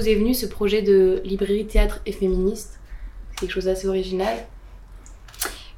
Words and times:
Vous 0.00 0.08
est 0.08 0.14
venu 0.14 0.32
ce 0.32 0.46
projet 0.46 0.80
de 0.80 1.20
librairie 1.24 1.66
théâtre 1.66 2.00
et 2.06 2.12
féministe? 2.12 2.80
C'est 3.30 3.40
quelque 3.40 3.50
chose 3.52 3.66
d'assez 3.66 3.86
original. 3.86 4.34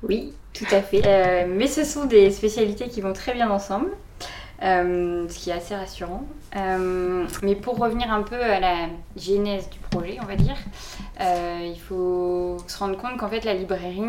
Oui, 0.02 0.32
tout 0.52 0.66
à 0.70 0.80
fait. 0.80 1.02
Euh, 1.04 1.46
mais 1.48 1.66
ce 1.66 1.84
sont 1.84 2.04
des 2.04 2.30
spécialités 2.30 2.88
qui 2.88 3.00
vont 3.00 3.12
très 3.12 3.34
bien 3.34 3.50
ensemble, 3.50 3.90
ce 4.62 5.38
qui 5.38 5.50
est 5.50 5.54
assez 5.54 5.74
rassurant. 5.74 6.24
Euh, 6.54 7.26
mais 7.42 7.56
pour 7.56 7.78
revenir 7.78 8.12
un 8.12 8.22
peu 8.22 8.40
à 8.40 8.60
la 8.60 8.86
genèse 9.16 9.68
du 9.70 9.78
projet, 9.78 10.18
on 10.22 10.26
va 10.26 10.36
dire, 10.36 10.56
il 11.20 11.78
faut 11.78 12.58
se 12.66 12.78
rendre 12.78 12.96
compte 12.96 13.16
qu'en 13.16 13.28
fait 13.28 13.44
la 13.44 13.54
librairie, 13.54 14.02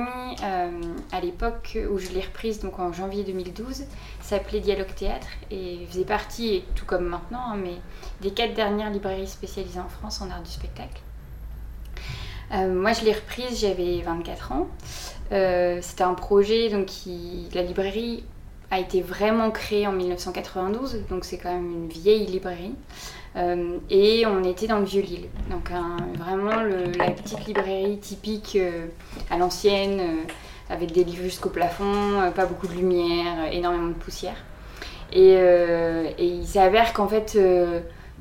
à 1.11 1.21
l'époque 1.21 1.77
où 1.91 1.97
je 1.97 2.09
l'ai 2.09 2.21
reprise, 2.21 2.59
donc 2.59 2.79
en 2.79 2.93
janvier 2.93 3.23
2012, 3.23 3.85
s'appelait 4.21 4.59
Dialogue 4.59 4.93
Théâtre 4.95 5.27
et 5.51 5.85
faisait 5.89 6.05
partie, 6.05 6.63
tout 6.75 6.85
comme 6.85 7.05
maintenant, 7.05 7.51
hein, 7.51 7.57
mais 7.61 7.75
des 8.21 8.31
quatre 8.31 8.53
dernières 8.53 8.89
librairies 8.89 9.27
spécialisées 9.27 9.79
en 9.79 9.89
France 9.89 10.21
en 10.21 10.29
art 10.29 10.41
du 10.41 10.51
spectacle. 10.51 11.01
Euh, 12.53 12.73
moi, 12.73 12.93
je 12.93 13.03
l'ai 13.03 13.13
reprise, 13.13 13.59
j'avais 13.59 14.01
24 14.01 14.51
ans. 14.51 14.67
Euh, 15.31 15.79
c'était 15.81 16.03
un 16.03 16.13
projet, 16.13 16.69
donc 16.69 16.89
la 17.53 17.63
librairie 17.63 18.23
a 18.73 18.79
été 18.79 19.01
vraiment 19.01 19.51
créée 19.51 19.87
en 19.87 19.91
1992, 19.91 21.03
donc 21.09 21.25
c'est 21.25 21.37
quand 21.37 21.53
même 21.53 21.71
une 21.71 21.87
vieille 21.89 22.25
librairie. 22.25 22.75
Euh, 23.35 23.77
et 23.89 24.25
on 24.27 24.43
était 24.43 24.67
dans 24.67 24.79
le 24.79 24.85
Vieux-Lille, 24.85 25.27
donc 25.49 25.71
vraiment 26.19 26.61
la 26.97 27.11
petite 27.11 27.45
librairie 27.47 27.97
typique 27.97 28.57
à 29.31 29.37
l'ancienne, 29.37 30.01
avec 30.69 30.91
des 30.91 31.03
livres 31.03 31.23
jusqu'au 31.23 31.49
plafond, 31.49 32.31
pas 32.35 32.45
beaucoup 32.45 32.67
de 32.67 32.73
lumière, 32.73 33.51
énormément 33.51 33.87
de 33.87 33.93
poussière. 33.93 34.37
Et, 35.11 35.33
et 35.33 36.25
il 36.25 36.45
s'avère 36.45 36.93
qu'en 36.93 37.07
fait, 37.07 37.37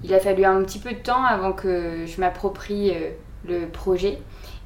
il 0.05 0.14
a 0.14 0.20
fallu 0.20 0.45
un 0.45 0.62
petit 0.62 0.78
peu 0.78 0.91
de 0.91 0.98
temps 0.98 1.25
avant 1.25 1.53
que 1.53 2.06
je 2.06 2.20
m'approprie 2.20 2.91
euh, 2.91 3.11
le 3.48 3.67
projet. 3.67 4.19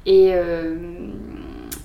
Et, 0.05 0.31
euh, 0.33 0.75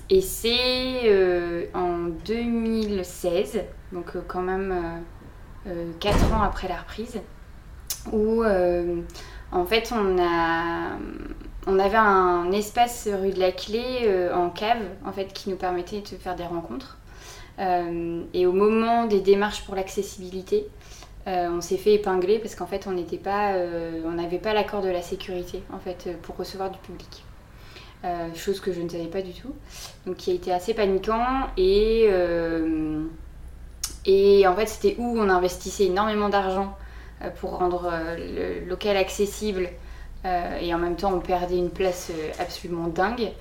et 0.09 0.21
c'est 0.21 1.01
euh, 1.05 1.65
en 1.73 2.09
2016, 2.25 3.61
donc 3.91 4.13
quand 4.27 4.41
même 4.41 5.01
4 5.99 6.33
ans 6.33 6.41
après 6.43 6.67
la 6.67 6.77
reprise, 6.77 7.19
où 8.11 8.43
en 8.43 9.65
fait 9.65 9.93
on, 9.93 10.17
a, 10.19 10.97
on 11.67 11.79
avait 11.79 11.97
un 11.97 12.51
espace 12.51 13.07
rue 13.07 13.31
de 13.31 13.39
la 13.39 13.51
Clé 13.51 14.29
en 14.33 14.49
cave 14.49 14.81
en 15.05 15.11
fait, 15.11 15.31
qui 15.33 15.49
nous 15.49 15.55
permettait 15.55 16.01
de 16.01 16.17
faire 16.17 16.35
des 16.35 16.43
rencontres. 16.43 16.97
et 17.59 18.45
au 18.45 18.51
moment 18.51 19.05
des 19.05 19.21
démarches 19.21 19.63
pour 19.63 19.75
l'accessibilité, 19.75 20.67
euh, 21.25 21.49
on 21.49 21.61
s'est 21.61 21.77
fait 21.77 21.93
épingler 21.93 22.39
parce 22.39 22.53
qu'en 22.55 22.65
fait 22.65 22.85
on 22.85 22.91
n'était 22.91 23.17
pas, 23.17 23.53
euh, 23.53 24.01
on 24.05 24.11
n'avait 24.11 24.39
pas 24.39 24.53
l'accord 24.53 24.81
de 24.81 24.89
la 24.89 25.01
sécurité 25.01 25.63
en 25.71 25.79
fait 25.79 26.09
pour 26.21 26.35
recevoir 26.35 26.69
du 26.69 26.79
public. 26.79 27.23
Euh, 28.03 28.33
chose 28.35 28.59
que 28.59 28.73
je 28.73 28.81
ne 28.81 28.89
savais 28.89 29.07
pas 29.07 29.21
du 29.21 29.31
tout, 29.31 29.53
donc 30.05 30.17
qui 30.17 30.31
a 30.31 30.33
été 30.33 30.51
assez 30.51 30.73
paniquant 30.73 31.47
et 31.55 32.09
et 34.05 34.45
en 34.45 34.55
fait 34.55 34.65
c'était 34.65 34.95
où 34.97 35.17
on 35.17 35.29
investissait 35.29 35.85
énormément 35.85 36.27
d'argent 36.27 36.75
pour 37.39 37.57
rendre 37.57 37.89
le 38.17 38.67
local 38.67 38.97
accessible 38.97 39.69
et 40.25 40.73
en 40.73 40.79
même 40.79 40.97
temps 40.97 41.13
on 41.13 41.21
perdait 41.21 41.57
une 41.57 41.69
place 41.69 42.11
absolument 42.39 42.87
dingue 42.87 43.31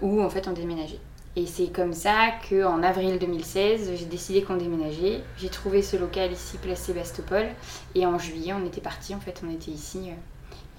où 0.00 0.22
en 0.22 0.30
fait 0.30 0.48
on 0.48 0.52
déménageait. 0.52 1.00
Et 1.34 1.46
c'est 1.46 1.68
comme 1.68 1.94
ça 1.94 2.32
qu'en 2.48 2.82
avril 2.82 3.18
2016, 3.18 3.92
j'ai 3.96 4.04
décidé 4.04 4.42
qu'on 4.42 4.56
déménageait. 4.56 5.22
J'ai 5.38 5.48
trouvé 5.48 5.80
ce 5.80 5.96
local 5.96 6.30
ici, 6.30 6.58
place 6.58 6.80
Sébastopol. 6.80 7.46
Et 7.94 8.04
en 8.04 8.18
juillet, 8.18 8.52
on 8.52 8.66
était 8.66 8.82
parti. 8.82 9.14
En 9.14 9.20
fait, 9.20 9.42
on 9.46 9.50
était 9.50 9.70
ici. 9.70 10.10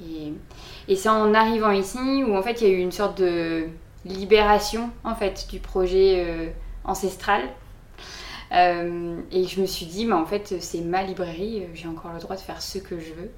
Euh, 0.01 0.31
et, 0.87 0.95
c'est 0.95 1.09
en 1.09 1.33
arrivant 1.33 1.71
ici 1.71 2.23
où 2.23 2.35
en 2.35 2.41
fait 2.41 2.61
il 2.61 2.67
y 2.67 2.71
a 2.71 2.73
eu 2.73 2.79
une 2.79 2.91
sorte 2.91 3.19
de 3.19 3.67
libération 4.05 4.89
en 5.03 5.15
fait 5.15 5.47
du 5.49 5.59
projet 5.59 6.25
euh, 6.27 6.49
ancestral. 6.83 7.41
Euh, 8.51 9.17
et 9.31 9.45
je 9.45 9.61
me 9.61 9.65
suis 9.65 9.85
dit, 9.85 10.05
mais 10.05 10.13
en 10.13 10.25
fait 10.25 10.55
c'est 10.59 10.81
ma 10.81 11.03
librairie, 11.03 11.63
j'ai 11.73 11.87
encore 11.87 12.13
le 12.13 12.19
droit 12.19 12.35
de 12.35 12.41
faire 12.41 12.61
ce 12.61 12.77
que 12.77 12.99
je 12.99 13.13
veux. 13.13 13.31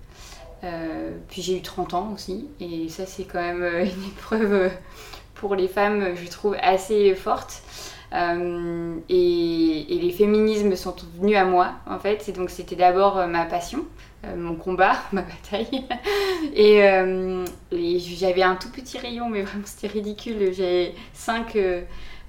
puis 1.30 1.42
j'ai 1.42 1.58
eu 1.58 1.62
30 1.62 1.94
ans 1.94 2.12
aussi, 2.14 2.50
et 2.60 2.90
ça 2.90 3.06
c'est 3.06 3.24
quand 3.24 3.42
même 3.42 3.64
une 3.64 4.08
épreuve 4.10 4.72
pour 5.36 5.56
les 5.56 5.68
femmes, 5.68 6.16
je 6.16 6.30
trouve, 6.30 6.56
assez 6.62 7.14
forte. 7.16 7.62
Euh, 8.14 8.98
et, 9.10 9.86
les 9.90 10.12
féminismes 10.12 10.76
sont 10.76 10.96
venus 11.20 11.38
à 11.38 11.46
moi, 11.46 11.74
en 11.88 12.00
fait. 12.00 12.28
Et 12.30 12.32
donc, 12.32 12.50
c'était 12.50 12.76
d'abord 12.76 13.18
euh, 13.18 13.28
ma 13.28 13.46
passion, 13.46 13.80
euh, 13.80 13.82
mon 14.36 14.56
combat, 14.56 14.96
ma 15.12 15.22
bataille. 15.22 15.86
et, 16.56 16.82
j'avais 18.18 18.44
un 18.44 18.56
tout 18.56 18.72
petit 18.72 18.98
rayon, 18.98 19.30
mais 19.30 19.44
vraiment, 19.44 19.66
c'était 19.66 19.88
ridicule. 19.88 20.54
J'avais 20.54 20.94
cinq 21.14 21.58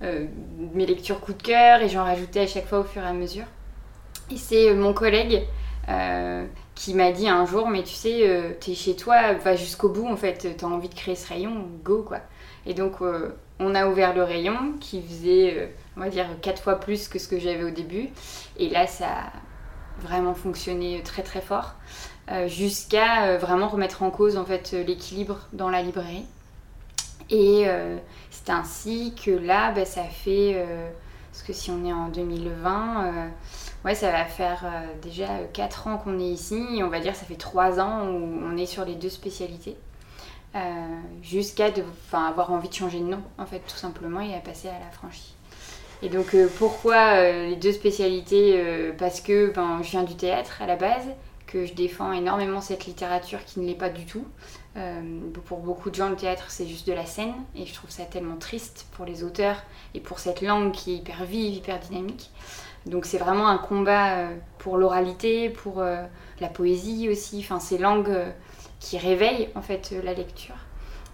mes 0.00 0.86
lectures 0.86 1.20
coup 1.20 1.32
de 1.32 1.42
cœur 1.42 1.80
et 1.80 1.88
j'en 1.88 2.04
rajoutais 2.04 2.40
à 2.40 2.46
chaque 2.46 2.66
fois 2.66 2.80
au 2.80 2.84
fur 2.84 3.02
et 3.02 3.06
à 3.06 3.12
mesure. 3.12 3.46
Et 4.30 4.36
c'est 4.36 4.74
mon 4.74 4.92
collègue 4.92 5.42
qui 6.74 6.94
m'a 6.94 7.12
dit 7.12 7.28
un 7.28 7.46
jour, 7.46 7.68
mais 7.68 7.82
tu 7.82 7.94
sais, 7.94 8.56
t'es 8.60 8.74
chez 8.74 8.96
toi, 8.96 9.32
va 9.34 9.56
jusqu'au 9.56 9.88
bout, 9.88 10.06
en 10.06 10.16
fait, 10.16 10.56
t'as 10.56 10.66
envie 10.66 10.88
de 10.88 10.94
créer 10.94 11.16
ce 11.16 11.28
rayon, 11.28 11.66
go, 11.82 12.02
quoi. 12.02 12.20
Et 12.66 12.74
donc, 12.74 13.00
euh, 13.00 13.30
on 13.60 13.74
a 13.74 13.86
ouvert 13.86 14.14
le 14.14 14.24
rayon 14.24 14.74
qui 14.80 15.00
faisait, 15.00 15.54
euh, 15.56 15.66
on 15.96 16.00
va 16.00 16.08
dire, 16.08 16.26
quatre 16.42 16.60
fois 16.60 16.80
plus 16.80 17.08
que 17.08 17.18
ce 17.18 17.28
que 17.28 17.38
j'avais 17.38 17.62
au 17.62 17.70
début. 17.70 18.08
Et 18.58 18.68
là, 18.68 18.86
ça 18.86 19.32
vraiment 20.00 20.34
fonctionné 20.34 21.02
très 21.02 21.22
très 21.22 21.40
fort. 21.40 21.74
Euh, 22.30 22.48
jusqu'à 22.48 23.36
vraiment 23.38 23.68
remettre 23.68 24.02
en 24.02 24.10
cause 24.10 24.36
en 24.36 24.44
fait 24.44 24.72
l'équilibre 24.72 25.38
dans 25.52 25.70
la 25.70 25.82
librairie. 25.82 26.24
Et 27.30 27.66
c'est 28.30 28.50
ainsi 28.50 29.12
que 29.16 29.32
là, 29.32 29.72
bah, 29.72 29.84
ça 29.84 30.04
fait, 30.04 30.64
parce 31.32 31.42
que 31.42 31.52
si 31.52 31.72
on 31.72 31.84
est 31.84 31.92
en 31.92 32.08
2020, 32.08 33.32
ouais, 33.84 33.96
ça 33.96 34.12
va 34.12 34.24
faire 34.26 34.64
déjà 35.02 35.26
4 35.52 35.88
ans 35.88 35.98
qu'on 35.98 36.20
est 36.20 36.28
ici, 36.28 36.64
on 36.84 36.88
va 36.88 37.00
dire 37.00 37.16
ça 37.16 37.24
fait 37.24 37.34
3 37.34 37.80
ans 37.80 38.06
où 38.06 38.40
on 38.44 38.56
est 38.56 38.66
sur 38.66 38.84
les 38.84 38.94
deux 38.94 39.08
spécialités. 39.08 39.76
Euh, 40.56 41.00
jusqu'à 41.22 41.66
avoir 42.12 42.50
envie 42.50 42.68
de 42.68 42.74
changer 42.74 43.00
de 43.00 43.04
nom, 43.04 43.22
en 43.36 43.44
fait, 43.44 43.60
tout 43.60 43.76
simplement, 43.76 44.20
et 44.20 44.34
à 44.34 44.40
passer 44.40 44.68
à 44.68 44.78
la 44.78 44.90
franchise. 44.90 45.35
Et 46.02 46.08
donc, 46.08 46.34
euh, 46.34 46.48
pourquoi 46.58 47.16
euh, 47.16 47.48
les 47.48 47.56
deux 47.56 47.72
spécialités 47.72 48.62
Parce 48.98 49.20
que 49.20 49.52
ben, 49.52 49.80
je 49.82 49.90
viens 49.90 50.02
du 50.02 50.14
théâtre 50.14 50.60
à 50.60 50.66
la 50.66 50.76
base, 50.76 51.06
que 51.46 51.64
je 51.64 51.74
défends 51.74 52.12
énormément 52.12 52.60
cette 52.60 52.86
littérature 52.86 53.44
qui 53.44 53.60
ne 53.60 53.66
l'est 53.66 53.74
pas 53.74 53.88
du 53.88 54.04
tout. 54.04 54.24
pour 55.44 55.58
beaucoup 55.58 55.90
de 55.90 55.94
gens, 55.94 56.10
le 56.10 56.16
théâtre, 56.16 56.46
c'est 56.48 56.66
juste 56.66 56.86
de 56.86 56.92
la 56.92 57.06
scène, 57.06 57.34
et 57.54 57.66
je 57.66 57.72
trouve 57.72 57.90
ça 57.90 58.04
tellement 58.04 58.36
triste 58.36 58.86
pour 58.92 59.04
les 59.04 59.22
auteurs 59.22 59.62
et 59.94 60.00
pour 60.00 60.18
cette 60.18 60.42
langue 60.42 60.72
qui 60.72 60.92
est 60.92 60.96
hyper 60.96 61.24
vive, 61.24 61.54
hyper 61.54 61.78
dynamique. 61.78 62.30
Donc, 62.84 63.06
c'est 63.06 63.18
vraiment 63.18 63.48
un 63.48 63.58
combat 63.58 64.28
pour 64.58 64.76
l'oralité, 64.76 65.50
pour 65.50 65.80
la 65.82 66.48
poésie 66.48 67.08
aussi, 67.08 67.38
enfin, 67.38 67.60
ces 67.60 67.78
langues 67.78 68.12
qui 68.80 68.98
réveillent 68.98 69.48
en 69.54 69.62
fait 69.62 69.94
la 70.02 70.14
lecture 70.14 70.56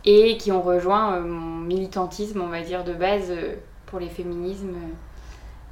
et 0.05 0.37
qui 0.37 0.50
ont 0.52 0.62
rejoint 0.62 1.14
euh, 1.14 1.20
mon 1.23 1.58
militantisme, 1.61 2.40
on 2.40 2.49
va 2.49 2.61
dire, 2.62 2.84
de 2.84 2.93
base 2.93 3.31
euh, 3.31 3.55
pour 3.93 4.00
les 4.00 4.09
féminismes. 4.09 4.75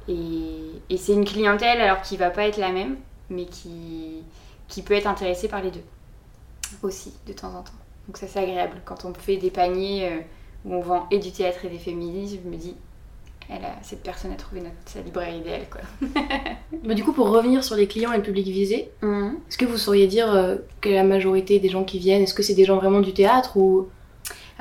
Et, 0.07 0.97
c'est 0.97 1.13
une 1.13 1.25
clientèle 1.25 1.81
alors 1.81 2.01
qui 2.01 2.17
va 2.17 2.29
pas 2.29 2.47
être 2.47 2.57
la 2.57 2.71
même, 2.71 2.97
mais 3.29 3.45
qui, 3.45 4.23
qui 4.67 4.83
peut 4.83 4.93
être 4.93 5.07
intéressée 5.07 5.47
par 5.47 5.61
les 5.61 5.71
deux 5.71 5.83
aussi 6.83 7.13
de 7.27 7.33
temps 7.33 7.49
en 7.49 7.63
temps. 7.63 7.73
Donc 8.07 8.17
ça 8.17 8.27
c'est 8.27 8.39
agréable 8.39 8.81
quand 8.85 9.05
on 9.05 9.13
fait 9.13 9.37
des 9.37 9.51
paniers 9.51 10.07
euh, 10.07 10.19
où 10.65 10.75
on 10.75 10.81
vend 10.81 11.07
et 11.11 11.19
du 11.19 11.31
théâtre 11.31 11.65
et 11.65 11.69
des 11.69 11.77
féminismes, 11.77 12.39
je 12.43 12.49
me 12.49 12.55
dis 12.55 12.75
cette 13.81 14.01
personne 14.01 14.31
a 14.31 14.35
trouvé 14.35 14.61
notre, 14.61 14.75
sa 14.85 15.01
librairie 15.01 15.39
idéale. 15.39 15.65
Quoi. 15.69 15.81
bah, 16.85 16.93
du 16.93 17.03
coup, 17.03 17.11
pour 17.11 17.29
revenir 17.29 17.63
sur 17.63 17.75
les 17.75 17.87
clients 17.87 18.13
et 18.13 18.17
le 18.17 18.23
public 18.23 18.47
visé, 18.47 18.91
mhm. 19.01 19.37
est-ce 19.49 19.57
que 19.57 19.65
vous 19.65 19.77
sauriez 19.77 20.07
dire 20.07 20.33
euh, 20.33 20.57
que 20.79 20.89
la 20.89 21.03
majorité 21.03 21.59
des 21.59 21.67
gens 21.67 21.83
qui 21.83 21.99
viennent, 21.99 22.21
est-ce 22.21 22.33
que 22.33 22.43
c'est 22.43 22.53
des 22.53 22.65
gens 22.65 22.77
vraiment 22.77 23.01
du 23.01 23.13
théâtre 23.13 23.57
ou... 23.57 23.89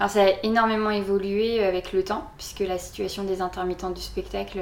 Alors 0.00 0.08
ça 0.08 0.22
a 0.22 0.30
énormément 0.44 0.88
évolué 0.88 1.62
avec 1.62 1.92
le 1.92 2.02
temps, 2.02 2.24
puisque 2.38 2.60
la 2.60 2.78
situation 2.78 3.22
des 3.24 3.42
intermittents 3.42 3.90
du 3.90 4.00
spectacle 4.00 4.58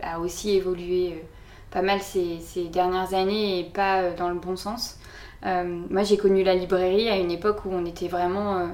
a 0.00 0.20
aussi 0.20 0.54
évolué 0.54 1.20
pas 1.72 1.82
mal 1.82 2.00
ces, 2.00 2.38
dernières 2.72 3.12
années 3.12 3.58
et 3.58 3.64
pas 3.64 4.12
dans 4.12 4.28
le 4.28 4.36
bon 4.36 4.54
sens. 4.54 5.00
moi, 5.42 6.04
j'ai 6.04 6.16
connu 6.16 6.44
la 6.44 6.54
librairie 6.54 7.08
à 7.08 7.16
une 7.16 7.32
époque 7.32 7.64
où 7.64 7.70
on 7.72 7.84
était 7.86 8.06
vraiment 8.06 8.68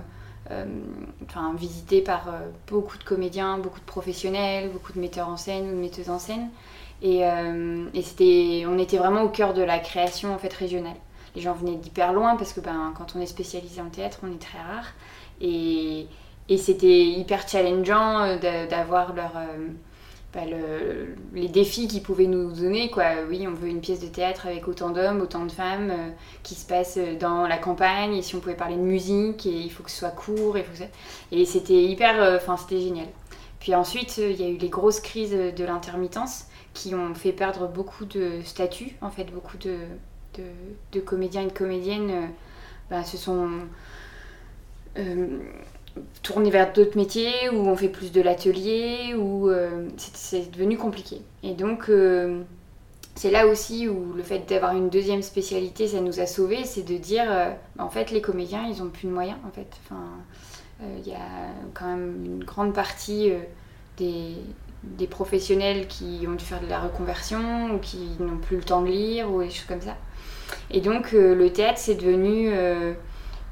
visité 1.57 2.03
par 2.03 2.35
beaucoup 2.67 2.99
de 2.99 3.05
comédiens, 3.05 3.57
beaucoup 3.57 3.81
de 3.81 3.87
professionnels, 3.87 4.69
beaucoup 4.69 4.93
de 4.93 5.01
metteurs 5.01 5.31
en 5.31 5.39
scène 5.39 5.69
ou 5.69 5.71
de 5.71 5.81
metteuses 5.81 6.11
en 6.11 6.19
scène. 6.19 6.51
Et, 7.01 7.21
et 7.21 8.03
c'était, 8.03 8.67
on 8.69 8.77
était 8.77 8.99
vraiment 8.99 9.23
au 9.23 9.31
cœur 9.31 9.55
de 9.55 9.63
la 9.63 9.79
création 9.79 10.35
en 10.35 10.39
fait 10.39 10.53
régionale. 10.53 10.97
Les 11.35 11.43
gens 11.43 11.55
venaient 11.55 11.77
d'hyper 11.77 12.13
loin 12.13 12.37
parce 12.37 12.53
que 12.53 12.61
ben, 12.61 12.93
quand 12.97 13.17
on 13.17 13.21
est 13.21 13.27
spécialisé 13.27 13.81
en 13.81 13.89
théâtre, 13.89 14.19
on 14.23 14.33
est 14.33 14.41
très 14.41 14.59
rare. 14.59 14.93
Et, 15.41 16.07
c'était 16.59 17.05
hyper 17.05 17.49
challengeant 17.49 18.23
euh, 18.23 18.67
d'avoir 18.69 19.15
leur, 19.15 19.33
euh, 19.37 19.69
bah, 20.33 20.41
les 21.33 21.49
défis 21.49 21.89
qu'ils 21.89 22.03
pouvaient 22.03 22.27
nous 22.27 22.53
donner. 22.53 22.91
Quoi. 22.91 23.05
Oui, 23.29 23.47
on 23.49 23.55
veut 23.55 23.69
une 23.69 23.81
pièce 23.81 24.01
de 24.01 24.09
théâtre 24.09 24.47
avec 24.47 24.69
autant 24.69 24.91
d'hommes, 24.91 25.21
autant 25.21 25.47
de 25.47 25.53
femmes, 25.53 25.91
euh, 25.91 26.11
qui 26.43 26.55
se 26.55 26.67
passe 26.67 26.99
dans 27.19 27.47
la 27.47 27.59
campagne, 27.59 28.15
et 28.15 28.23
si 28.23 28.35
on 28.35 28.41
pouvait 28.41 28.55
parler 28.55 28.77
de 28.77 28.83
musique, 28.83 29.47
et 29.47 29.61
il 29.61 29.71
faut 29.71 29.83
que 29.83 29.91
ce 29.91 29.99
soit 29.99 30.11
court. 30.11 30.57
Et, 30.57 30.67
et 31.33 31.45
c'était 31.45 31.83
hyper, 31.83 32.37
enfin 32.37 32.57
c'était 32.57 32.81
génial. 32.81 33.07
Puis 33.61 33.75
ensuite, 33.75 34.19
il 34.19 34.39
y 34.39 34.45
a 34.45 34.49
eu 34.49 34.59
les 34.59 34.69
grosses 34.69 35.01
crises 35.01 35.33
de 35.33 35.65
l'intermittence 35.65 36.45
qui 36.75 36.95
ont 36.95 37.15
fait 37.15 37.33
perdre 37.33 37.67
beaucoup 37.67 38.05
de 38.05 38.41
statuts, 38.45 38.97
en 39.01 39.11
fait, 39.11 39.25
beaucoup 39.33 39.57
de, 39.57 39.79
de, 40.93 41.01
comédiens 41.01 41.43
et 41.43 41.47
de 41.47 41.53
comédiennes 41.53 42.31
bah, 42.91 43.05
se 43.05 43.17
sont 43.17 43.49
tourner 46.23 46.51
vers 46.51 46.73
d'autres 46.73 46.97
métiers 46.97 47.49
où 47.53 47.69
on 47.69 47.77
fait 47.77 47.89
plus 47.89 48.13
de 48.13 48.21
l'atelier, 48.21 49.15
où 49.17 49.49
euh, 49.49 49.89
c'est 49.97 50.51
devenu 50.51 50.77
compliqué. 50.77 51.21
Et 51.43 51.55
donc, 51.55 51.89
euh, 51.89 52.43
c'est 53.15 53.31
là 53.31 53.47
aussi 53.47 53.89
où 53.89 54.13
le 54.15 54.23
fait 54.23 54.49
d'avoir 54.49 54.75
une 54.75 54.91
deuxième 54.91 55.23
spécialité, 55.23 55.87
ça 55.87 56.01
nous 56.01 56.21
a 56.21 56.27
sauvés, 56.27 56.65
c'est 56.65 56.83
de 56.83 56.97
dire, 56.97 57.27
euh, 57.29 57.51
en 57.79 57.91
fait, 57.91 58.11
les 58.11 58.21
comédiens, 58.21 58.67
ils 58.67 58.83
ont 58.83 58.89
plus 58.89 59.07
de 59.07 59.13
moyens, 59.13 59.39
en 59.47 59.51
fait. 59.51 59.69
Enfin, 59.85 60.03
il 60.99 61.07
y 61.07 61.15
a 61.15 61.53
quand 61.73 61.87
même 61.87 62.25
une 62.25 62.45
grande 62.45 62.75
partie 62.75 63.33
des, 63.97 65.07
professionnels 65.09 65.87
qui 65.87 66.27
ont 66.29 66.33
dû 66.33 66.45
faire 66.45 66.61
de 66.61 66.67
la 66.67 66.81
reconversion 66.81 67.75
ou 67.75 67.79
qui 67.79 68.09
n'ont 68.19 68.39
plus 68.39 68.57
le 68.57 68.65
temps 68.65 68.83
de 68.83 68.89
lire 68.89 69.33
ou 69.33 69.41
des 69.41 69.51
choses 69.51 69.67
comme 69.67 69.81
ça. 69.81 69.97
Et 70.71 70.81
donc, 70.81 71.13
le 71.13 71.49
théâtre, 71.51 71.79
c'est 71.79 71.95
devenu 71.95 72.53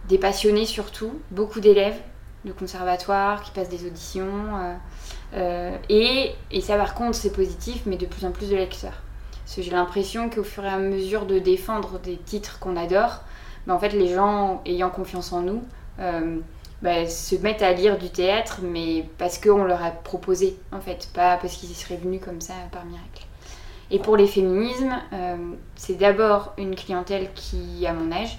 des 0.08 0.19
passionnés 0.19 0.66
surtout, 0.66 1.20
beaucoup 1.31 1.60
d'élèves 1.60 2.00
de 2.44 2.52
conservatoire, 2.52 3.43
qui 3.43 3.50
passent 3.52 3.69
des 3.69 3.87
auditions. 3.87 4.26
Euh, 4.26 4.75
euh, 5.34 5.76
et, 5.88 6.32
et, 6.50 6.60
ça, 6.60 6.76
par 6.76 6.94
contre, 6.94 7.14
c'est 7.14 7.32
positif, 7.32 7.82
mais 7.87 7.96
de 7.96 8.06
plus 8.06 8.25
en 8.25 8.32
plus 8.32 8.50
de 8.50 8.56
lecteurs. 8.56 9.02
Parce 9.44 9.56
que 9.56 9.62
j'ai 9.62 9.70
l'impression 9.70 10.28
qu'au 10.31 10.43
fur 10.43 10.64
et 10.64 10.69
à 10.69 10.78
mesure 10.78 11.26
de 11.26 11.38
défendre 11.38 11.99
des 11.99 12.16
titres 12.16 12.58
qu'on 12.58 12.76
adore, 12.76 13.20
bah, 13.66 13.75
en 13.75 13.78
fait, 13.78 13.90
les 13.90 14.08
gens 14.08 14.62
ayant 14.66 14.90
confiance 14.90 15.32
en 15.32 15.43
nous 15.43 15.62
euh, 16.00 16.38
bah, 16.82 17.06
se 17.06 17.37
mettent 17.37 17.62
à 17.62 17.72
lire 17.72 17.99
du 17.99 18.10
théâtre, 18.10 18.60
mais 18.62 19.08
parce 19.19 19.38
qu'on 19.38 19.64
leur 19.64 19.82
a 19.82 19.90
proposé, 19.90 20.56
en 20.72 20.81
fait, 20.81 21.08
pas 21.14 21.37
parce 21.37 21.54
qu'ils 21.54 21.70
y 21.70 21.75
seraient 21.75 21.96
venus 21.96 22.20
comme 22.25 22.40
ça 22.40 22.54
par 22.72 22.84
miracle. 22.84 23.26
Et 23.90 23.99
pour 23.99 24.16
les 24.16 24.26
féminismes, 24.26 24.96
c'est 25.76 25.99
d'abord 25.99 26.54
une 26.56 26.75
clientèle 26.75 27.28
qui 27.34 27.87
a 27.87 27.93
mon 27.93 28.10
âge, 28.10 28.38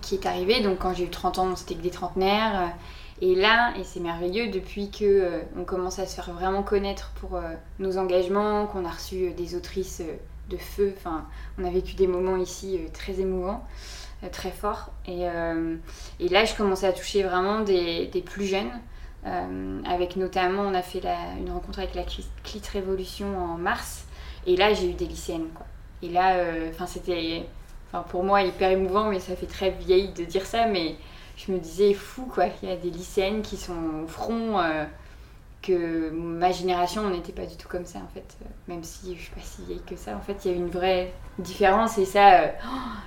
qui 0.00 0.14
est 0.14 0.26
arrivé. 0.26 0.60
Donc 0.60 0.78
quand 0.78 0.94
j'ai 0.94 1.04
eu 1.04 1.10
30 1.10 1.38
ans, 1.38 1.56
c'était 1.56 1.74
que 1.74 1.82
des 1.82 1.90
trentenaires. 1.90 2.60
Euh, 2.60 2.66
et 3.22 3.34
là, 3.34 3.74
et 3.78 3.84
c'est 3.84 4.00
merveilleux, 4.00 4.48
depuis 4.48 4.90
que 4.90 5.04
euh, 5.04 5.42
on 5.56 5.64
commence 5.64 5.98
à 5.98 6.06
se 6.06 6.14
faire 6.14 6.32
vraiment 6.32 6.62
connaître 6.62 7.12
pour 7.16 7.36
euh, 7.36 7.52
nos 7.78 7.98
engagements, 7.98 8.66
qu'on 8.66 8.84
a 8.84 8.90
reçu 8.90 9.32
des 9.32 9.54
autrices 9.54 10.02
de 10.48 10.56
feu, 10.56 10.94
enfin, 10.96 11.26
on 11.58 11.64
a 11.64 11.70
vécu 11.70 11.94
des 11.94 12.06
moments 12.06 12.36
ici 12.36 12.80
très 12.92 13.20
émouvants, 13.20 13.62
très 14.32 14.50
forts. 14.50 14.90
Et, 15.06 15.26
et, 16.18 16.28
là, 16.28 16.44
je 16.44 16.56
commençais 16.56 16.88
à 16.88 16.92
toucher 16.92 17.22
vraiment 17.22 17.60
des, 17.60 18.08
des 18.08 18.20
plus 18.20 18.46
jeunes. 18.46 18.72
avec 19.84 20.16
notamment, 20.16 20.62
on 20.62 20.74
a 20.74 20.82
fait 20.82 21.02
une 21.38 21.52
rencontre 21.52 21.78
avec 21.78 21.94
la 21.94 22.02
Clit 22.02 22.62
Révolution 22.72 23.38
en 23.38 23.58
mars. 23.58 24.06
Et 24.44 24.56
là, 24.56 24.74
j'ai 24.74 24.90
eu 24.90 24.94
des 24.94 25.06
lycéennes. 25.06 25.50
Quoi. 25.54 25.66
Et 26.02 26.08
là, 26.08 26.34
enfin, 26.70 26.86
c'était 26.86 27.46
enfin 27.92 28.04
pour 28.08 28.24
moi 28.24 28.42
hyper 28.42 28.70
émouvant, 28.70 29.08
mais 29.10 29.20
ça 29.20 29.36
fait 29.36 29.46
très 29.46 29.70
vieille 29.70 30.12
de 30.12 30.24
dire 30.24 30.46
ça, 30.46 30.66
mais 30.66 30.96
je 31.36 31.52
me 31.52 31.58
disais 31.58 31.94
fou 31.94 32.26
quoi, 32.26 32.46
il 32.62 32.68
y 32.68 32.72
a 32.72 32.76
des 32.76 32.90
lycéennes 32.90 33.42
qui 33.42 33.56
sont 33.56 34.02
au 34.04 34.06
front, 34.06 34.60
euh, 34.60 34.84
que 35.62 36.10
ma 36.10 36.52
génération 36.52 37.02
on 37.04 37.10
n'était 37.10 37.32
pas 37.32 37.46
du 37.46 37.56
tout 37.56 37.68
comme 37.68 37.84
ça 37.84 37.98
en 37.98 38.08
fait, 38.14 38.36
euh, 38.42 38.48
même 38.68 38.82
si 38.82 39.14
je 39.16 39.22
suis 39.22 39.30
pas 39.30 39.40
si 39.42 39.62
vieille 39.64 39.82
que 39.86 39.96
ça, 39.96 40.16
en 40.16 40.20
fait 40.20 40.44
il 40.44 40.50
y 40.50 40.54
a 40.54 40.56
une 40.56 40.70
vraie 40.70 41.12
différence 41.38 41.98
et 41.98 42.04
ça 42.04 42.40
euh, 42.40 42.46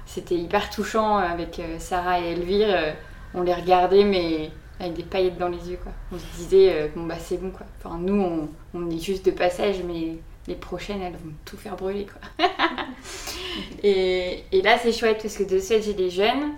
c'était 0.06 0.36
hyper 0.36 0.70
touchant 0.70 1.18
avec 1.18 1.62
Sarah 1.80 2.20
et 2.20 2.32
Elvire, 2.34 2.96
on 3.34 3.42
les 3.42 3.54
regardait 3.54 4.04
mais 4.04 4.52
avec 4.80 4.94
des 4.94 5.04
paillettes 5.04 5.38
dans 5.38 5.50
les 5.50 5.70
yeux 5.70 5.80
quoi. 5.82 5.92
On 6.12 6.18
se 6.18 6.26
disait 6.38 6.92
bon 6.96 7.06
bah 7.06 7.16
c'est 7.20 7.38
bon 7.38 7.52
quoi, 7.52 7.66
enfin 7.84 7.98
nous 8.00 8.50
on 8.74 8.90
est 8.90 9.00
juste 9.00 9.26
de 9.26 9.32
passage 9.32 9.82
mais 9.88 10.18
les 10.48 10.56
prochaines, 10.56 11.02
elles 11.02 11.14
vont 11.14 11.34
tout 11.46 11.58
faire 11.58 11.76
brûler, 11.76 12.06
quoi. 12.06 12.48
et, 13.84 14.44
et, 14.52 14.62
là, 14.62 14.78
c'est 14.78 14.92
chouette 14.92 15.20
parce 15.22 15.38
que 15.38 15.44
de 15.44 15.60
suite, 15.60 15.84
j'ai 15.84 15.94
des 15.94 16.10
jeunes 16.10 16.52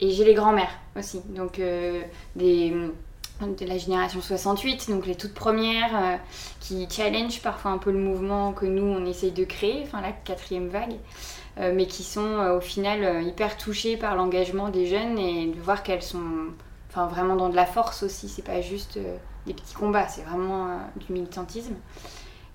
et 0.00 0.10
j'ai 0.10 0.24
les 0.24 0.34
grands-mères 0.34 0.78
aussi. 0.96 1.20
Donc, 1.28 1.58
euh, 1.58 2.02
des, 2.36 2.70
de 3.40 3.66
la 3.66 3.78
génération 3.78 4.20
68, 4.20 4.90
donc 4.90 5.06
les 5.06 5.16
toutes 5.16 5.34
premières 5.34 5.96
euh, 5.96 6.16
qui 6.60 6.86
challenge 6.88 7.42
parfois 7.42 7.72
un 7.72 7.78
peu 7.78 7.90
le 7.90 7.98
mouvement 7.98 8.52
que 8.52 8.66
nous, 8.66 8.84
on 8.84 9.04
essaye 9.06 9.32
de 9.32 9.44
créer, 9.44 9.82
enfin 9.82 10.00
la 10.00 10.12
quatrième 10.12 10.68
vague. 10.68 10.96
Euh, 11.58 11.72
mais 11.74 11.84
qui 11.84 12.02
sont 12.02 12.38
au 12.56 12.62
final 12.62 13.26
hyper 13.26 13.58
touchées 13.58 13.98
par 13.98 14.16
l'engagement 14.16 14.70
des 14.70 14.86
jeunes 14.86 15.18
et 15.18 15.48
de 15.48 15.60
voir 15.60 15.82
qu'elles 15.82 16.02
sont 16.02 16.46
enfin, 16.88 17.06
vraiment 17.08 17.36
dans 17.36 17.50
de 17.50 17.56
la 17.56 17.66
force 17.66 18.04
aussi. 18.04 18.30
C'est 18.30 18.40
pas 18.40 18.62
juste 18.62 18.98
des 19.44 19.52
petits 19.52 19.74
combats, 19.74 20.08
c'est 20.08 20.22
vraiment 20.22 20.78
du 20.96 21.12
militantisme. 21.12 21.74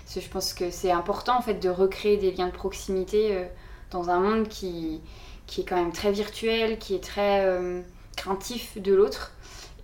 Je 0.08 0.28
pense 0.30 0.54
que 0.54 0.70
c'est 0.70 0.92
important 0.92 1.36
en 1.36 1.42
fait 1.42 1.62
de 1.62 1.68
recréer 1.68 2.16
des 2.16 2.32
liens 2.32 2.46
de 2.46 2.52
proximité 2.52 3.44
dans 3.90 4.08
un 4.08 4.20
monde 4.20 4.48
qui, 4.48 5.02
qui 5.46 5.62
est 5.62 5.64
quand 5.64 5.76
même 5.76 5.92
très 5.92 6.12
virtuel, 6.12 6.78
qui 6.78 6.94
est 6.94 7.02
très 7.02 7.46
craintif 8.16 8.80
de 8.80 8.94
l'autre. 8.94 9.32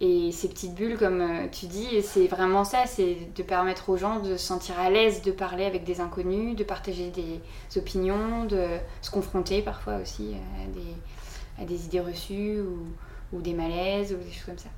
Et 0.03 0.33
ces 0.33 0.49
petites 0.49 0.75
bulles, 0.75 0.97
comme 0.97 1.21
euh, 1.21 1.47
tu 1.53 1.67
dis, 1.67 2.01
c'est 2.03 2.27
vraiment 2.27 2.65
ça, 2.65 2.87
c'est 2.87 3.19
de 3.37 3.43
permettre 3.43 3.91
aux 3.91 3.99
gens 3.99 4.21
de 4.21 4.39
se 4.39 4.47
sentir 4.47 4.81
à 4.81 4.89
l'aise 4.89 5.21
de 5.21 5.31
parler 5.31 5.67
avec 5.67 5.85
des 5.85 6.01
inconnus, 6.01 6.57
de 6.57 6.65
partager 6.65 7.11
des 7.11 7.41
opinions, 7.79 8.47
de 8.47 8.67
se 9.03 9.11
confronter 9.11 9.61
parfois 9.61 9.99
aussi 9.99 10.33
à 10.59 10.67
des, 10.73 11.63
à 11.63 11.67
des 11.67 11.85
idées 11.85 12.01
reçues 12.01 12.61
ou, 12.61 13.37
ou, 13.37 13.43
des 13.43 13.53
malaises 13.53 14.15
ou 14.15 14.25
des 14.25 14.33
choses 14.33 14.47
comme 14.47 14.59
ça. 14.59 14.71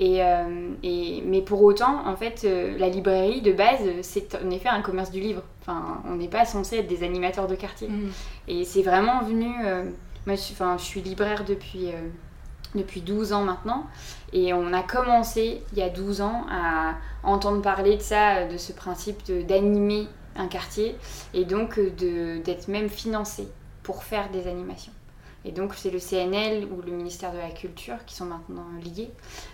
Et, 0.00 0.22
euh, 0.22 0.74
et, 0.82 1.22
mais 1.24 1.40
pour 1.40 1.62
autant, 1.62 2.06
en 2.06 2.14
fait, 2.14 2.42
euh, 2.44 2.76
la 2.76 2.90
librairie 2.90 3.40
de 3.40 3.52
base, 3.52 3.80
c'est 4.02 4.34
en 4.34 4.50
effet 4.50 4.68
un 4.68 4.82
commerce 4.82 5.10
du 5.10 5.20
livre. 5.20 5.42
Enfin, 5.62 6.02
on 6.06 6.16
n'est 6.16 6.28
pas 6.28 6.44
censé 6.44 6.76
être 6.76 6.88
des 6.88 7.02
animateurs 7.02 7.46
de 7.46 7.54
quartier. 7.54 7.88
Mmh. 7.88 8.10
Et 8.48 8.64
c'est 8.64 8.82
vraiment 8.82 9.22
venu. 9.22 9.50
Moi, 10.28 10.36
je, 10.36 10.52
enfin, 10.52 10.76
je 10.78 10.84
suis 10.84 11.00
libraire 11.00 11.44
depuis 11.44 11.88
depuis 12.74 13.00
12 13.00 13.32
ans 13.32 13.44
maintenant. 13.44 13.86
Et 14.32 14.52
on 14.52 14.72
a 14.72 14.82
commencé 14.82 15.62
il 15.72 15.78
y 15.78 15.82
a 15.82 15.88
12 15.88 16.20
ans 16.20 16.44
à 16.50 16.96
entendre 17.22 17.62
parler 17.62 17.96
de 17.96 18.02
ça, 18.02 18.46
de 18.46 18.56
ce 18.56 18.72
principe 18.72 19.24
d'animer 19.46 20.06
un 20.36 20.48
quartier 20.48 20.96
et 21.34 21.44
donc 21.44 21.78
d'être 21.80 22.68
même 22.68 22.88
financé 22.88 23.48
pour 23.82 24.04
faire 24.04 24.30
des 24.30 24.46
animations. 24.46 24.92
Et 25.44 25.52
donc 25.52 25.74
c'est 25.74 25.90
le 25.90 25.98
CNL 25.98 26.66
ou 26.66 26.82
le 26.82 26.92
ministère 26.92 27.32
de 27.32 27.38
la 27.38 27.50
Culture 27.50 27.96
qui 28.06 28.14
sont 28.14 28.26
maintenant 28.26 28.66
liés, 28.84 29.10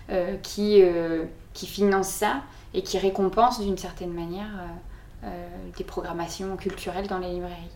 euh, 0.09 0.35
qui, 0.37 0.81
euh, 0.81 1.25
qui 1.53 1.67
finance 1.67 2.09
ça 2.09 2.41
et 2.73 2.81
qui 2.81 2.97
récompense 2.97 3.61
d'une 3.61 3.77
certaine 3.77 4.11
manière 4.11 4.49
euh, 5.23 5.47
des 5.77 5.83
programmations 5.83 6.57
culturelles 6.57 7.07
dans 7.07 7.19
les 7.19 7.29
librairies. 7.29 7.71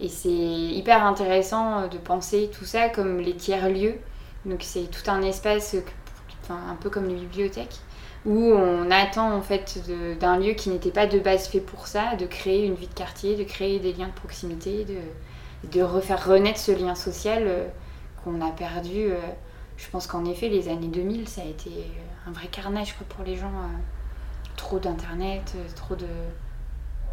Et 0.00 0.08
c'est 0.08 0.28
hyper 0.30 1.04
intéressant 1.04 1.88
de 1.88 1.98
penser 1.98 2.50
tout 2.56 2.64
ça 2.64 2.88
comme 2.88 3.20
les 3.20 3.34
tiers-lieux 3.34 3.98
donc 4.44 4.62
c'est 4.62 4.90
tout 4.90 5.08
un 5.08 5.22
espace, 5.22 5.76
un 6.50 6.74
peu 6.80 6.90
comme 6.90 7.06
les 7.06 7.14
bibliothèques, 7.14 7.78
où 8.24 8.52
on 8.52 8.90
attend 8.90 9.34
en 9.34 9.42
fait 9.42 9.80
d'un 10.18 10.38
lieu 10.38 10.54
qui 10.54 10.70
n'était 10.70 10.90
pas 10.90 11.06
de 11.06 11.18
base 11.18 11.46
fait 11.46 11.60
pour 11.60 11.86
ça, 11.86 12.16
de 12.16 12.26
créer 12.26 12.66
une 12.66 12.74
vie 12.74 12.88
de 12.88 12.94
quartier, 12.94 13.36
de 13.36 13.44
créer 13.44 13.78
des 13.78 13.92
liens 13.92 14.08
de 14.08 14.12
proximité, 14.12 14.84
de, 15.64 15.82
refaire 15.82 16.26
renaître 16.26 16.58
ce 16.58 16.72
lien 16.72 16.96
social 16.96 17.44
euh, 17.46 17.68
qu'on 18.24 18.40
a 18.40 18.50
perdu. 18.50 19.12
Euh, 19.12 19.18
je 19.76 19.88
pense 19.90 20.08
qu'en 20.08 20.24
effet, 20.24 20.48
les 20.48 20.68
années 20.68 20.88
2000, 20.88 21.28
ça 21.28 21.42
a 21.42 21.44
été 21.44 21.70
euh, 21.70 22.28
un 22.28 22.32
vrai 22.32 22.48
carnage 22.48 22.94
pour 23.08 23.24
les 23.24 23.36
gens. 23.36 23.52
trop 24.56 24.80
d'internet, 24.80 25.54
trop 25.76 25.94
de 25.94 26.06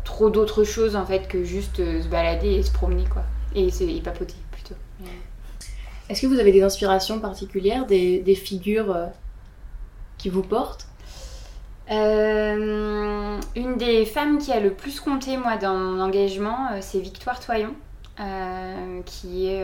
trop 0.09 0.31
d'autres 0.31 0.63
choses 0.63 0.95
en 0.95 1.05
fait 1.05 1.27
que 1.27 1.43
juste 1.43 1.77
se 1.77 2.07
balader 2.07 2.55
et 2.55 2.63
se 2.63 2.71
promener 2.71 3.05
quoi. 3.05 3.23
Et, 3.53 3.67
et 3.67 4.01
papoter 4.01 4.35
plutôt. 4.51 4.75
Est-ce 6.09 6.23
que 6.23 6.27
vous 6.27 6.39
avez 6.39 6.51
des 6.51 6.63
inspirations 6.63 7.19
particulières, 7.19 7.85
des, 7.85 8.35
figures 8.35 8.95
euh, 8.95 9.05
qui 10.17 10.29
vous 10.29 10.41
portent? 10.41 10.87
Euh, 11.91 13.39
Une 13.55 13.77
des 13.77 14.05
femmes 14.05 14.39
qui 14.39 14.51
a 14.51 14.59
le 14.59 14.73
plus 14.73 14.99
compté, 14.99 15.37
moi, 15.37 15.57
dans 15.57 15.75
mon 15.75 16.01
engagement, 16.01 16.71
euh, 16.71 16.79
c'est 16.81 16.99
Victoire 16.99 17.39
Toyon. 17.39 17.75
qui 19.05 19.45
est 19.45 19.63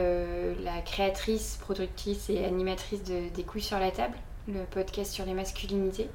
la 0.64 0.82
créatrice, 0.82 1.58
productrice 1.62 2.30
et 2.30 2.46
animatrice 2.46 3.04
de 3.04 3.34
Des 3.36 3.44
couilles 3.44 3.62
sur 3.62 3.80
la 3.80 3.90
table, 3.90 4.16
le 4.48 4.64
podcast 4.70 5.12
sur 5.12 5.26
les 5.26 5.34
masculinités. 5.34 6.10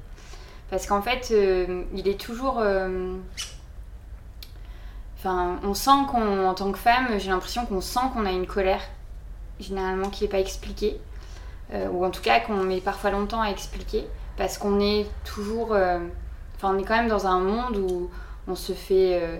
Parce 0.69 0.87
qu'en 0.87 1.01
fait, 1.01 1.33
il 1.93 2.07
est 2.07 2.19
toujours. 2.19 2.63
On 5.25 5.73
sent 5.73 5.91
qu'en 6.11 6.53
tant 6.53 6.71
que 6.71 6.79
femme, 6.79 7.07
j'ai 7.17 7.29
l'impression 7.29 7.65
qu'on 7.65 7.81
sent 7.81 7.99
qu'on 8.13 8.25
a 8.25 8.31
une 8.31 8.47
colère 8.47 8.81
généralement 9.59 10.09
qui 10.09 10.23
n'est 10.23 10.29
pas 10.29 10.39
expliqué, 10.39 10.99
euh, 11.73 11.87
ou 11.89 12.03
en 12.03 12.09
tout 12.09 12.21
cas 12.21 12.39
qu'on 12.39 12.63
met 12.63 12.81
parfois 12.81 13.11
longtemps 13.11 13.41
à 13.41 13.49
expliquer, 13.49 14.07
parce 14.37 14.57
qu'on 14.57 14.79
est 14.79 15.05
toujours... 15.23 15.73
Euh, 15.73 15.99
enfin, 16.55 16.75
on 16.75 16.79
est 16.79 16.83
quand 16.83 16.95
même 16.95 17.07
dans 17.07 17.27
un 17.27 17.39
monde 17.39 17.77
où 17.77 18.09
on 18.47 18.55
se 18.55 18.73
fait 18.73 19.19
euh, 19.21 19.37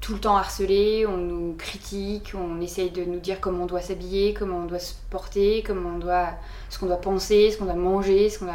tout 0.00 0.14
le 0.14 0.20
temps 0.20 0.36
harceler, 0.36 1.06
on 1.06 1.16
nous 1.16 1.54
critique, 1.56 2.32
on 2.34 2.60
essaye 2.60 2.90
de 2.90 3.04
nous 3.04 3.20
dire 3.20 3.40
comment 3.40 3.62
on 3.62 3.66
doit 3.66 3.80
s'habiller, 3.80 4.34
comment 4.34 4.58
on 4.58 4.66
doit 4.66 4.80
se 4.80 4.94
porter, 5.10 5.62
comment 5.64 5.90
on 5.94 5.98
doit, 5.98 6.30
ce 6.68 6.78
qu'on 6.78 6.86
doit 6.86 7.00
penser, 7.00 7.52
ce 7.52 7.58
qu'on 7.58 7.66
doit 7.66 7.74
manger, 7.74 8.28
qu'on. 8.38 8.46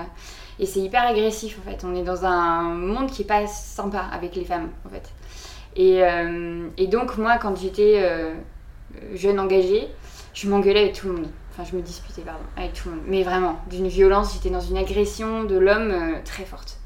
Et 0.60 0.66
c'est 0.66 0.80
hyper 0.80 1.04
agressif 1.04 1.58
en 1.60 1.70
fait. 1.70 1.86
On 1.86 1.96
est 1.96 2.04
dans 2.04 2.26
un 2.26 2.64
monde 2.64 3.10
qui 3.10 3.22
est 3.22 3.26
pas 3.26 3.48
sympa 3.48 4.04
avec 4.12 4.36
les 4.36 4.44
femmes 4.44 4.70
en 4.86 4.90
fait. 4.90 5.10
Et, 5.78 6.02
et 6.78 6.88
donc 6.88 7.18
moi 7.18 7.38
quand 7.38 7.56
j'étais 7.56 8.04
jeune 9.14 9.40
engagée, 9.40 9.88
je 10.34 10.48
m'engueulais 10.48 10.82
avec 10.82 10.94
tout 10.94 11.08
le 11.08 11.14
monde. 11.14 11.30
Enfin, 11.52 11.68
je 11.70 11.76
me 11.76 11.82
disputais, 11.82 12.22
pardon, 12.22 12.44
avec 12.56 12.74
tout 12.74 12.90
le 12.90 12.96
monde. 12.96 13.06
Mais 13.08 13.24
vraiment, 13.24 13.60
d'une 13.72 13.88
violence, 13.88 14.36
j'étais 14.36 14.52
dans 14.52 14.62
une 14.62 14.78
agression 14.78 15.44
de 15.44 15.58
l'homme 15.58 15.90
euh, 15.90 16.20
très 16.24 16.46
forte. 16.46 16.78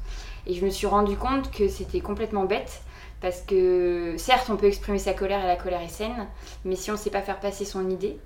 Et 0.46 0.54
je 0.54 0.64
me 0.64 0.70
suis 0.70 0.86
rendu 0.86 1.16
compte 1.16 1.50
que 1.50 1.68
c'était 1.68 2.00
complètement 2.00 2.44
bête. 2.44 2.80
Parce 3.20 3.42
que 3.42 4.14
certes, 4.16 4.48
on 4.48 4.56
peut 4.56 4.66
exprimer 4.66 4.98
sa 4.98 5.12
colère 5.12 5.44
et 5.44 5.46
la 5.46 5.56
colère 5.56 5.82
est 5.82 5.88
saine, 5.88 6.26
mais 6.64 6.74
si 6.74 6.90
on 6.90 6.94
ne 6.94 6.98
sait 6.98 7.10
pas 7.10 7.20
faire 7.20 7.38
passer 7.38 7.66
son 7.66 7.88
idée, 7.90 8.18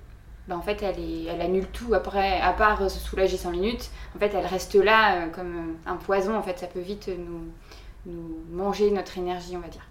ben 0.47 0.55
en 0.55 0.61
fait, 0.61 0.81
elle, 0.81 1.41
annule 1.41 1.67
tout. 1.67 1.93
Après, 1.93 2.39
à 2.39 2.53
part 2.53 2.89
se 2.89 2.97
soulager 2.97 3.35
5 3.35 3.51
minutes, 3.51 3.91
en 4.15 4.19
fait, 4.19 4.33
elle 4.33 4.45
reste 4.45 4.75
là 4.75 5.17
euh, 5.17 5.27
comme 5.27 5.55
euh, 5.57 5.91
un 5.91 5.97
poison. 5.97 6.35
En 6.35 6.41
fait, 6.41 6.57
ça 6.57 6.67
peut 6.67 6.79
vite 6.79 7.11
nous 8.05 8.37
manger 8.49 8.89
notre 8.91 9.17
énergie, 9.17 9.57
on 9.57 9.59
va 9.59 9.67
dire. 9.67 9.85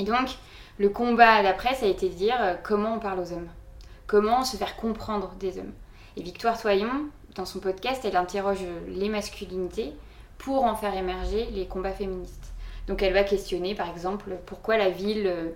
Et 0.00 0.04
donc, 0.04 0.30
le 0.78 0.88
combat 0.88 1.42
d'après, 1.42 1.74
ça 1.74 1.86
a 1.86 1.88
été 1.88 2.08
de 2.08 2.14
dire 2.14 2.58
comment 2.64 2.94
on 2.94 2.98
parle 2.98 3.20
aux 3.20 3.32
hommes 3.32 3.48
comment 4.10 4.42
se 4.42 4.56
faire 4.56 4.74
comprendre 4.74 5.34
des 5.38 5.58
hommes. 5.58 5.72
Et 6.16 6.22
Victoire 6.24 6.58
Soyon, 6.58 6.90
dans 7.36 7.44
son 7.44 7.60
podcast, 7.60 8.04
elle 8.04 8.16
interroge 8.16 8.64
les 8.88 9.08
masculinités 9.08 9.92
pour 10.36 10.64
en 10.64 10.74
faire 10.74 10.96
émerger 10.96 11.46
les 11.52 11.66
combats 11.66 11.92
féministes. 11.92 12.52
Donc 12.88 13.04
elle 13.04 13.12
va 13.12 13.22
questionner 13.22 13.76
par 13.76 13.88
exemple 13.88 14.32
pourquoi 14.46 14.76
la 14.76 14.90
ville 14.90 15.28
euh, 15.28 15.50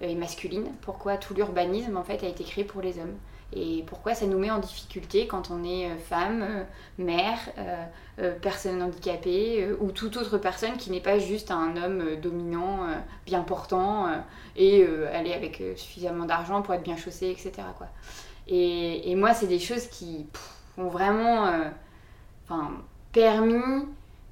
est 0.00 0.14
masculine, 0.14 0.72
pourquoi 0.80 1.18
tout 1.18 1.34
l'urbanisme 1.34 1.98
en 1.98 2.02
fait 2.02 2.24
a 2.24 2.28
été 2.28 2.44
créé 2.44 2.64
pour 2.64 2.80
les 2.80 2.98
hommes 2.98 3.16
et 3.52 3.82
pourquoi 3.86 4.14
ça 4.14 4.26
nous 4.26 4.38
met 4.38 4.50
en 4.50 4.58
difficulté 4.58 5.26
quand 5.26 5.50
on 5.50 5.64
est 5.64 5.86
euh, 5.86 5.96
femme, 5.96 6.42
euh, 6.42 6.64
mère, 6.98 7.38
personne 8.42 8.82
handicapée 8.82 9.68
ou 9.80 9.92
toute 9.92 10.16
autre 10.16 10.38
personne 10.38 10.76
qui 10.76 10.90
n'est 10.90 11.00
pas 11.00 11.20
juste 11.20 11.52
un 11.52 11.76
homme 11.76 12.16
dominant, 12.16 12.80
bien 13.26 13.42
portant 13.42 14.08
et 14.56 14.84
aller 15.12 15.32
avec 15.32 15.62
suffisamment 15.76 16.24
d'argent 16.24 16.60
pour 16.60 16.74
être 16.74 16.82
bien 16.82 16.96
chaussé, 16.96 17.30
etc. 17.30 17.52
Et, 18.48 19.14
moi, 19.14 19.34
c'est 19.34 19.46
des 19.46 19.60
choses 19.60 19.86
qui 19.86 20.26
ont 20.76 20.88
vraiment 20.88 21.48
permis 23.12 23.84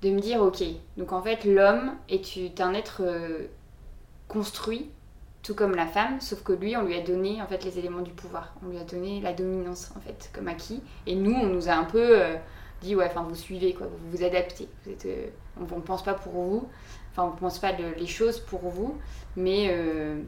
de 0.02 0.10
me 0.10 0.18
dire, 0.18 0.42
ok, 0.42 0.64
donc 0.96 1.12
en 1.12 1.22
fait, 1.22 1.44
l'homme 1.44 1.92
est 2.08 2.60
un 2.60 2.74
être 2.74 3.04
construit 4.26 4.90
tout 5.46 5.54
comme 5.54 5.76
la 5.76 5.86
femme, 5.86 6.20
sauf 6.20 6.42
que 6.42 6.52
lui, 6.52 6.76
on 6.76 6.82
lui 6.82 6.96
a 6.96 7.00
donné 7.00 7.40
en 7.40 7.46
fait 7.46 7.62
les 7.64 7.78
éléments 7.78 8.00
du 8.00 8.10
pouvoir. 8.10 8.52
On 8.64 8.68
lui 8.68 8.78
a 8.78 8.82
donné 8.82 9.20
la 9.20 9.32
dominance 9.32 9.92
en 9.96 10.00
fait 10.00 10.28
comme 10.32 10.48
acquis. 10.48 10.82
Et 11.06 11.14
nous, 11.14 11.34
on 11.34 11.46
nous 11.46 11.68
a 11.68 11.72
un 11.72 11.84
peu 11.84 12.20
euh, 12.20 12.34
dit 12.82 12.96
ouais, 12.96 13.06
enfin 13.06 13.22
vous 13.22 13.36
suivez 13.36 13.72
quoi, 13.72 13.86
vous 13.86 14.10
vous 14.18 14.24
adaptez. 14.24 14.68
Euh, 14.88 15.26
on, 15.56 15.76
ne 15.76 15.82
pense 15.82 16.02
pas 16.02 16.14
pour 16.14 16.32
vous, 16.32 16.68
enfin 17.12 17.32
on 17.32 17.36
pense 17.36 17.60
pas 17.60 17.70
les 17.70 18.06
choses 18.08 18.40
pour 18.40 18.68
vous, 18.68 18.98
mais 19.36 19.68
euh, 19.70 20.20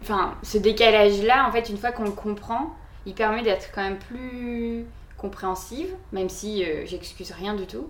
enfin 0.00 0.36
ce 0.44 0.58
décalage 0.58 1.20
là, 1.24 1.48
en 1.48 1.50
fait, 1.50 1.68
une 1.68 1.78
fois 1.78 1.90
qu'on 1.90 2.04
le 2.04 2.12
comprend, 2.12 2.76
il 3.06 3.14
permet 3.14 3.42
d'être 3.42 3.72
quand 3.74 3.82
même 3.82 3.98
plus 3.98 4.84
compréhensive, 5.16 5.92
même 6.12 6.28
si 6.28 6.64
j'excuse 6.86 7.32
rien 7.32 7.54
du 7.54 7.66
tout 7.66 7.88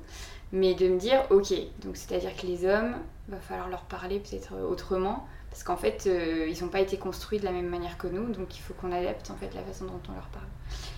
mais 0.55 0.75
de 0.75 0.89
me 0.89 0.99
dire 0.99 1.21
ok 1.31 1.53
donc 1.83 1.97
c'est 1.97 2.15
à 2.15 2.19
dire 2.19 2.35
que 2.35 2.47
les 2.47 2.65
hommes 2.65 2.95
va 3.29 3.39
falloir 3.39 3.69
leur 3.69 3.83
parler 3.83 4.21
peut-être 4.21 4.55
autrement 4.71 5.27
parce 5.51 5.65
qu'en 5.65 5.77
fait 5.77 6.05
euh, 6.07 6.47
ils 6.49 6.63
n'ont 6.63 6.71
pas 6.71 6.81
été 6.81 6.97
construits 6.97 7.41
de 7.41 7.45
la 7.45 7.51
même 7.51 7.69
manière 7.69 7.99
que 7.99 8.07
nous 8.07 8.33
donc 8.33 8.57
il 8.57 8.61
faut 8.61 8.73
qu'on 8.75 8.93
adapte 8.93 9.31
en 9.31 9.35
fait 9.35 9.53
la 9.55 9.63
façon 9.63 9.85
dont 9.87 10.01
on 10.09 10.13
leur 10.13 10.29
parle 10.29 10.47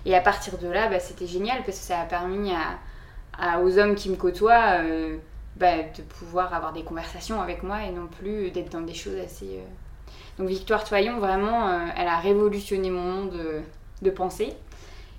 et 0.04 0.14
à 0.14 0.20
partir 0.20 0.58
de 0.58 0.68
là 0.68 0.88
bah, 0.88 1.00
c'était 1.00 1.26
génial 1.26 1.62
parce 1.64 1.78
que 1.78 1.84
ça 1.84 2.00
a 2.00 2.04
permis 2.04 2.52
à, 2.52 3.60
aux 3.60 3.78
hommes 3.78 3.94
qui 3.94 4.10
me 4.10 4.16
côtoient 4.16 4.82
euh, 4.82 5.16
bah, 5.56 5.76
de 5.96 6.02
pouvoir 6.02 6.52
avoir 6.52 6.74
des 6.74 6.84
conversations 6.84 7.40
avec 7.40 7.62
moi 7.62 7.82
et 7.84 7.92
non 7.92 8.08
plus 8.08 8.50
d'être 8.50 8.70
dans 8.70 8.82
des 8.82 8.94
choses 8.94 9.18
assez 9.18 9.46
euh. 9.46 10.38
donc 10.38 10.48
Victoire 10.48 10.84
Toyon 10.84 11.18
vraiment 11.18 11.70
elle 11.96 12.08
a 12.08 12.18
révolutionné 12.18 12.90
mon 12.90 13.00
monde 13.00 13.62
de 14.02 14.10
pensée 14.10 14.52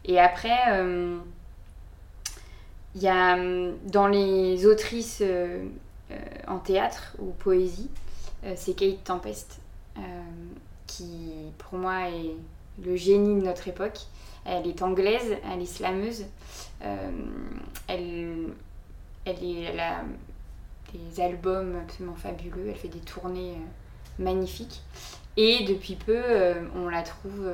et 0.06 0.20
après 0.20 0.80
il 2.98 3.04
y 3.04 3.08
a 3.08 3.36
hum, 3.36 3.78
dans 3.86 4.08
les 4.08 4.66
autrices 4.66 5.20
euh, 5.22 5.64
euh, 6.10 6.18
en 6.48 6.58
théâtre 6.58 7.16
ou 7.20 7.32
poésie, 7.32 7.90
euh, 8.44 8.54
c'est 8.56 8.74
Kate 8.74 9.04
Tempest 9.04 9.60
qui 10.86 11.52
pour 11.58 11.80
moi 11.80 12.08
est 12.10 12.36
le 12.86 12.96
génie 12.96 13.42
de 13.42 13.46
notre 13.46 13.68
époque. 13.68 14.02
Elle 14.46 14.68
est 14.68 14.84
anglaise, 14.84 15.36
elle 15.52 15.62
est 15.62 15.66
slameuse. 15.66 16.26
elle, 17.88 18.54
elle 19.26 19.80
a 19.80 20.04
des 20.94 21.20
albums 21.20 21.76
absolument 21.82 22.16
fabuleux, 22.16 22.68
elle 22.70 22.76
fait 22.76 22.88
des 22.90 23.00
tournées 23.00 23.58
magnifiques. 24.20 24.84
Et 25.36 25.66
depuis 25.66 25.96
peu, 25.96 26.22
on 26.76 26.88
la 26.90 27.02
trouve 27.02 27.52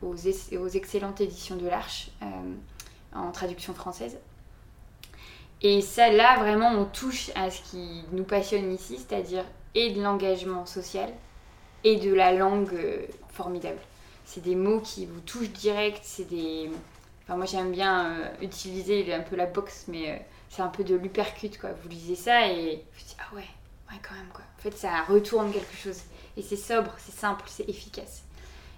aux, 0.00 0.14
aux, 0.14 0.68
excellentes 0.68 1.20
éditions 1.20 1.56
de 1.56 1.68
l'Arche 1.68 2.10
en 3.14 3.30
traduction 3.32 3.74
française. 3.74 4.16
Et 5.62 5.80
ça, 5.80 6.10
là, 6.10 6.38
vraiment, 6.38 6.70
on 6.70 6.84
touche 6.84 7.30
à 7.36 7.50
ce 7.50 7.62
qui 7.62 8.02
nous 8.10 8.24
passionne 8.24 8.72
ici, 8.72 8.98
c'est-à-dire 8.98 9.44
et 9.74 9.92
de 9.92 10.02
l'engagement 10.02 10.66
social 10.66 11.08
et 11.84 11.96
de 11.96 12.12
la 12.12 12.32
langue 12.32 12.74
euh, 12.74 13.06
formidable. 13.30 13.78
C'est 14.24 14.42
des 14.42 14.56
mots 14.56 14.80
qui 14.80 15.06
vous 15.06 15.20
touchent 15.20 15.50
direct, 15.50 16.00
c'est 16.02 16.28
des... 16.28 16.70
Enfin, 17.22 17.36
moi, 17.36 17.46
j'aime 17.46 17.70
bien 17.70 18.10
euh, 18.10 18.28
utiliser 18.42 19.12
un 19.14 19.20
peu 19.20 19.36
la 19.36 19.46
boxe, 19.46 19.84
mais 19.86 20.10
euh, 20.10 20.16
c'est 20.48 20.62
un 20.62 20.68
peu 20.68 20.82
de 20.82 20.96
l'upercute, 20.96 21.60
quoi. 21.60 21.70
Vous 21.82 21.88
lisez 21.88 22.16
ça 22.16 22.48
et 22.48 22.84
vous 22.92 22.98
dites, 22.98 23.16
ah 23.20 23.34
ouais, 23.34 23.46
ouais, 23.90 23.98
quand 24.02 24.14
même, 24.14 24.30
quoi. 24.32 24.44
En 24.58 24.62
fait, 24.62 24.76
ça 24.76 25.02
retourne 25.08 25.52
quelque 25.52 25.76
chose. 25.76 26.00
Et 26.36 26.42
c'est 26.42 26.56
sobre, 26.56 26.92
c'est 26.98 27.14
simple, 27.14 27.44
c'est 27.46 27.68
efficace. 27.68 28.24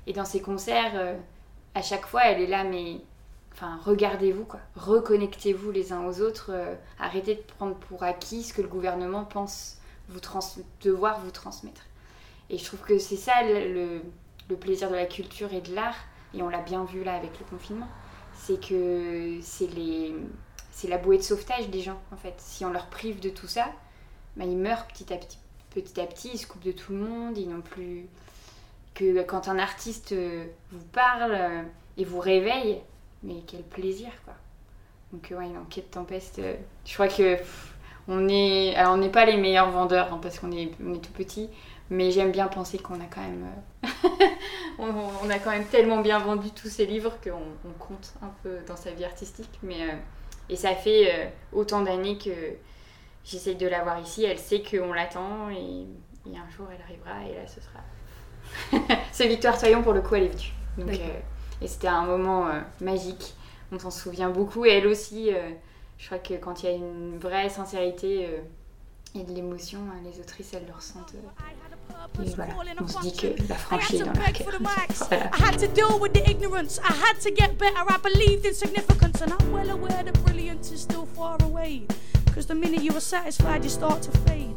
Et 0.06 0.12
dans 0.12 0.24
ces 0.26 0.40
concerts, 0.40 1.16
à 1.74 1.82
chaque 1.82 2.04
fois, 2.06 2.24
elle 2.26 2.42
est 2.42 2.46
là, 2.46 2.64
mais 2.64 2.98
Enfin, 3.54 3.78
regardez-vous, 3.84 4.44
quoi. 4.44 4.60
Reconnectez-vous 4.74 5.70
les 5.70 5.92
uns 5.92 6.04
aux 6.04 6.20
autres. 6.20 6.50
Euh, 6.52 6.74
arrêtez 6.98 7.36
de 7.36 7.40
prendre 7.40 7.76
pour 7.76 8.02
acquis 8.02 8.42
ce 8.42 8.52
que 8.52 8.62
le 8.62 8.68
gouvernement 8.68 9.24
pense 9.24 9.78
vous 10.08 10.20
devoir 10.82 11.20
vous 11.20 11.30
transmettre. 11.30 11.82
Et 12.50 12.58
je 12.58 12.64
trouve 12.64 12.80
que 12.80 12.98
c'est 12.98 13.16
ça 13.16 13.32
le, 13.42 14.00
plaisir 14.60 14.90
de 14.90 14.96
la 14.96 15.06
culture 15.06 15.52
et 15.52 15.60
de 15.60 15.74
l'art, 15.74 15.96
et 16.34 16.42
on 16.42 16.48
l'a 16.48 16.60
bien 16.60 16.84
vu 16.84 17.04
là 17.04 17.14
avec 17.14 17.38
le 17.38 17.44
confinement, 17.46 17.88
c'est 18.34 18.60
que 18.60 19.38
c'est 19.40 19.68
c'est 20.70 20.88
la 20.88 20.98
bouée 20.98 21.18
de 21.18 21.22
sauvetage 21.22 21.70
des 21.70 21.80
gens 21.80 22.00
en 22.12 22.16
fait. 22.16 22.34
Si 22.38 22.64
on 22.64 22.70
leur 22.70 22.88
prive 22.88 23.20
de 23.20 23.30
tout 23.30 23.46
ça, 23.46 23.66
bah, 24.36 24.44
ils 24.44 24.56
meurent 24.56 24.86
petit 24.88 25.12
à 25.12 25.16
petit. 25.16 25.38
Petit 25.70 26.00
à 26.00 26.06
petit, 26.06 26.30
ils 26.34 26.38
se 26.38 26.46
coupent 26.46 26.64
de 26.64 26.72
tout 26.72 26.92
le 26.92 26.98
monde, 26.98 27.38
ils 27.38 27.48
n'ont 27.48 27.62
plus 27.62 28.06
que 28.94 29.22
quand 29.22 29.48
un 29.48 29.58
artiste 29.58 30.12
euh, 30.12 30.46
vous 30.70 30.84
parle 30.92 31.32
euh, 31.32 31.62
et 31.96 32.04
vous 32.04 32.20
réveille, 32.20 32.80
mais 33.24 33.42
quel 33.46 33.62
plaisir 33.62 34.10
quoi. 34.24 34.34
Donc 35.12 35.32
ouais, 35.36 35.46
une 35.46 35.58
enquête 35.58 35.90
tempête, 35.90 36.32
euh, 36.38 36.54
je 36.84 36.94
crois 36.94 37.08
que 37.08 37.36
on 38.06 38.28
est, 38.28 38.74
alors 38.74 38.94
on 38.94 38.96
n'est 38.98 39.10
pas 39.10 39.24
les 39.24 39.36
meilleurs 39.36 39.70
vendeurs 39.70 40.12
hein, 40.12 40.18
parce 40.20 40.38
qu'on 40.38 40.52
est, 40.52 40.70
on 40.84 40.94
est 40.94 40.98
tout 40.98 41.12
petit, 41.12 41.48
mais 41.88 42.10
j'aime 42.10 42.32
bien 42.32 42.48
penser 42.48 42.78
qu'on 42.78 43.00
a 43.00 43.06
quand 43.08 43.22
même, 43.22 43.46
euh, 43.84 44.08
on, 44.78 45.30
a 45.30 45.38
quand 45.38 45.50
même 45.50 45.66
tellement 45.66 46.00
bien 46.00 46.18
vendu 46.18 46.50
tous 46.50 46.68
ces 46.68 46.84
livres 46.84 47.16
qu'on 47.22 47.72
compte 47.78 48.14
un 48.22 48.30
peu 48.42 48.58
dans 48.66 48.76
sa 48.76 48.90
vie 48.90 49.04
artistique, 49.04 49.58
mais 49.62 49.82
euh, 49.82 49.94
et 50.50 50.56
ça 50.56 50.74
fait 50.74 51.32
autant 51.54 51.80
d'années 51.80 52.18
que 52.18 52.30
j'essaye 53.24 53.56
de 53.56 53.66
l'avoir 53.66 53.98
ici. 54.00 54.24
Elle 54.24 54.38
sait 54.38 54.62
qu'on 54.62 54.92
l'attend 54.92 55.48
et, 55.48 55.86
un 56.26 56.50
jour 56.50 56.66
elle 56.70 56.82
arrivera 56.82 57.26
et 57.26 57.34
là 57.34 57.46
ce 57.46 57.60
sera. 57.62 58.94
C'est 59.12 59.26
Victoire 59.26 59.58
Toyon 59.58 59.82
pour 59.82 59.94
le 59.94 60.02
coup 60.02 60.16
elle 60.16 60.24
est 60.24 60.28
venue. 60.76 60.86
Donc 60.86 61.00
et 61.64 61.68
c'était 61.68 61.88
un 61.88 62.04
moment 62.04 62.46
euh, 62.48 62.60
magique. 62.82 63.34
On 63.72 63.78
s'en 63.78 63.90
souvient 63.90 64.28
beaucoup. 64.28 64.66
Et 64.66 64.72
elle 64.72 64.86
aussi, 64.86 65.32
euh, 65.32 65.50
je 65.98 66.06
crois 66.06 66.18
que 66.18 66.34
quand 66.34 66.62
il 66.62 66.66
y 66.66 66.72
a 66.72 66.76
une 66.76 67.18
vraie 67.18 67.48
sincérité 67.48 68.26
euh, 68.26 69.18
et 69.18 69.24
de 69.24 69.32
l'émotion, 69.32 69.78
hein, 69.90 69.96
les 70.04 70.20
autrices, 70.20 70.52
elles 70.52 70.66
le 70.66 70.74
ressentent. 70.74 71.14
Et 72.22 72.30
voilà, 72.34 72.54
on 72.80 72.86
se 72.86 73.00
dit 73.00 73.16
que 73.16 73.48
la 73.48 73.54
franchise. 73.54 74.02
I 75.10 75.42
had 75.42 75.58
to 75.58 75.66
deal 75.68 75.98
with 76.00 76.12
the 76.12 76.28
ignorance. 76.28 76.78
I 76.78 76.92
had 76.92 77.18
to 77.20 77.30
get 77.30 77.56
better. 77.58 77.76
I 77.88 77.96
believed 77.98 78.44
in 78.44 78.54
significance. 78.54 79.22
And 79.22 79.32
I'm 79.32 79.52
well 79.52 79.70
aware 79.70 80.02
that 80.02 80.24
brilliance 80.24 80.70
is 80.70 80.82
still 80.82 81.06
far 81.06 81.38
away. 81.42 81.86
Because 82.26 82.46
the 82.46 82.54
minute 82.54 82.82
you 82.82 82.94
are 82.94 83.00
satisfied, 83.00 83.64
you 83.64 83.70
start 83.70 84.02
to 84.02 84.10
fade. 84.26 84.54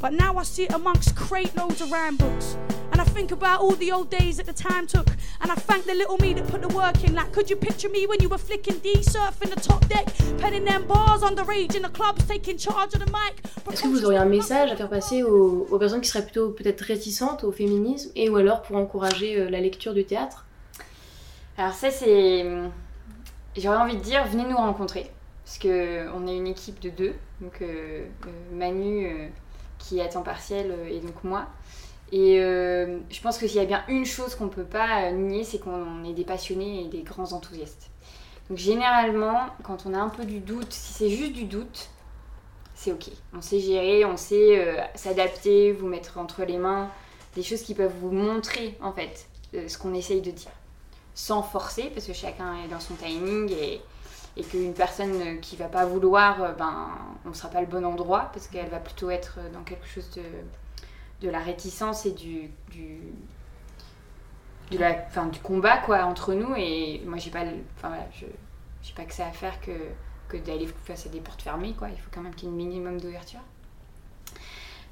But 0.00 0.12
now 0.12 0.36
I 0.36 0.42
sit 0.42 0.72
amongst 0.72 1.16
crate 1.16 1.56
loads 1.56 1.80
of 1.80 1.90
rhyme 1.90 2.16
books. 2.16 2.56
And 2.94 3.00
I 3.00 3.04
think 3.06 3.32
about 3.32 3.60
all 3.60 3.72
the 3.72 3.90
old 3.90 4.08
days 4.08 4.36
that 4.36 4.46
the 4.46 4.52
time 4.52 4.86
took. 4.86 5.08
And 5.40 5.50
I 5.50 5.56
thank 5.56 5.84
the 5.84 5.94
little 5.94 6.16
me 6.18 6.32
that 6.34 6.46
put 6.46 6.62
the 6.62 6.68
work 6.68 7.02
in. 7.02 7.12
Like, 7.12 7.32
could 7.32 7.50
you 7.50 7.56
picture 7.56 7.88
me 7.88 8.06
when 8.06 8.20
you 8.22 8.28
were 8.28 8.38
flicking 8.38 8.78
D, 8.84 8.94
surfing 9.02 9.50
the 9.52 9.60
top 9.60 9.84
deck, 9.88 10.06
penning 10.38 10.64
them 10.64 10.86
bars 10.86 11.24
on 11.24 11.34
the 11.34 11.42
rage 11.42 11.74
in 11.74 11.82
the 11.82 11.88
clubs, 11.88 12.24
taking 12.24 12.56
charge 12.56 12.94
of 12.94 13.00
the 13.00 13.10
mic? 13.10 13.42
Est-ce 13.72 13.82
que 13.82 13.88
vous 13.88 14.04
auriez 14.04 14.18
un 14.18 14.26
message 14.26 14.70
à 14.70 14.76
faire 14.76 14.88
passer 14.88 15.24
aux, 15.24 15.66
aux 15.68 15.78
personnes 15.80 16.02
qui 16.02 16.08
seraient 16.08 16.22
plutôt 16.22 16.50
peut-être 16.50 16.82
réticentes 16.82 17.42
au 17.42 17.50
féminisme 17.50 18.12
et 18.14 18.30
ou 18.30 18.36
alors 18.36 18.62
pour 18.62 18.76
encourager 18.76 19.40
euh, 19.40 19.50
la 19.50 19.60
lecture 19.60 19.92
du 19.92 20.04
théâtre? 20.04 20.46
Alors 21.58 21.74
ça 21.74 21.90
c'est... 21.90 22.46
J'aurais 23.56 23.78
envie 23.78 23.96
de 23.96 24.02
dire, 24.02 24.24
venez 24.28 24.44
nous 24.44 24.56
rencontrer. 24.56 25.10
Parce 25.44 25.58
qu'on 25.58 26.26
est 26.28 26.36
une 26.36 26.46
équipe 26.46 26.78
de 26.80 26.90
deux. 26.90 27.14
Donc 27.40 27.60
euh, 27.60 28.04
euh, 28.26 28.30
Manu 28.52 29.06
euh, 29.06 29.28
qui 29.80 29.98
est 29.98 30.02
à 30.02 30.08
temps 30.08 30.22
partiel 30.22 30.72
et 30.88 31.00
donc 31.00 31.24
moi. 31.24 31.46
Et 32.12 32.38
euh, 32.40 32.98
je 33.10 33.20
pense 33.20 33.38
que 33.38 33.46
s'il 33.46 33.56
y 33.56 33.64
a 33.64 33.66
bien 33.66 33.82
une 33.88 34.04
chose 34.04 34.34
qu'on 34.34 34.44
ne 34.44 34.50
peut 34.50 34.64
pas 34.64 35.10
nier, 35.10 35.44
c'est 35.44 35.58
qu'on 35.58 36.04
est 36.04 36.12
des 36.12 36.24
passionnés 36.24 36.84
et 36.84 36.88
des 36.88 37.02
grands 37.02 37.32
enthousiastes. 37.32 37.90
Donc 38.48 38.58
généralement, 38.58 39.46
quand 39.62 39.86
on 39.86 39.94
a 39.94 39.98
un 39.98 40.10
peu 40.10 40.24
du 40.24 40.40
doute, 40.40 40.72
si 40.72 40.92
c'est 40.92 41.10
juste 41.10 41.32
du 41.32 41.44
doute, 41.44 41.88
c'est 42.74 42.92
ok. 42.92 43.08
On 43.34 43.40
sait 43.40 43.60
gérer, 43.60 44.04
on 44.04 44.16
sait 44.16 44.58
euh, 44.58 44.80
s'adapter, 44.94 45.72
vous 45.72 45.86
mettre 45.88 46.18
entre 46.18 46.44
les 46.44 46.58
mains 46.58 46.90
des 47.34 47.42
choses 47.42 47.62
qui 47.62 47.74
peuvent 47.74 47.94
vous 48.00 48.12
montrer 48.12 48.76
en 48.80 48.92
fait 48.92 49.26
euh, 49.54 49.66
ce 49.66 49.78
qu'on 49.78 49.94
essaye 49.94 50.20
de 50.20 50.30
dire. 50.30 50.52
Sans 51.14 51.42
forcer, 51.42 51.90
parce 51.94 52.06
que 52.06 52.12
chacun 52.12 52.62
est 52.64 52.68
dans 52.68 52.80
son 52.80 52.94
timing 52.94 53.50
et, 53.52 53.80
qu'une 54.50 54.74
personne 54.74 55.40
qui 55.40 55.54
va 55.54 55.66
pas 55.66 55.86
vouloir, 55.86 56.56
ben, 56.56 56.88
on 57.24 57.28
ne 57.28 57.34
sera 57.34 57.48
pas 57.48 57.60
le 57.60 57.68
bon 57.68 57.84
endroit 57.84 58.30
parce 58.32 58.48
qu'elle 58.48 58.68
va 58.68 58.80
plutôt 58.80 59.08
être 59.10 59.38
dans 59.52 59.62
quelque 59.62 59.86
chose 59.86 60.10
de 60.10 60.22
de 61.24 61.30
la 61.30 61.38
réticence 61.38 62.06
et 62.06 62.12
du, 62.12 62.50
du, 62.70 63.00
la, 64.72 64.94
fin, 64.94 65.26
du 65.26 65.40
combat 65.40 65.78
quoi, 65.78 66.04
entre 66.04 66.34
nous. 66.34 66.54
Et 66.56 67.02
moi, 67.06 67.18
j'ai 67.18 67.30
pas, 67.30 67.44
je, 67.44 68.26
j'ai 68.82 68.92
pas 68.94 69.04
que 69.04 69.14
ça 69.14 69.26
à 69.26 69.32
faire 69.32 69.60
que, 69.60 69.72
que 70.28 70.36
d'aller 70.36 70.68
face 70.84 71.06
à 71.06 71.08
des 71.08 71.20
portes 71.20 71.42
fermées. 71.42 71.74
Quoi. 71.78 71.88
Il 71.90 71.98
faut 71.98 72.10
quand 72.12 72.22
même 72.22 72.34
qu'il 72.34 72.48
y 72.48 72.52
ait 72.52 72.54
un 72.54 72.56
minimum 72.56 73.00
d'ouverture. 73.00 73.40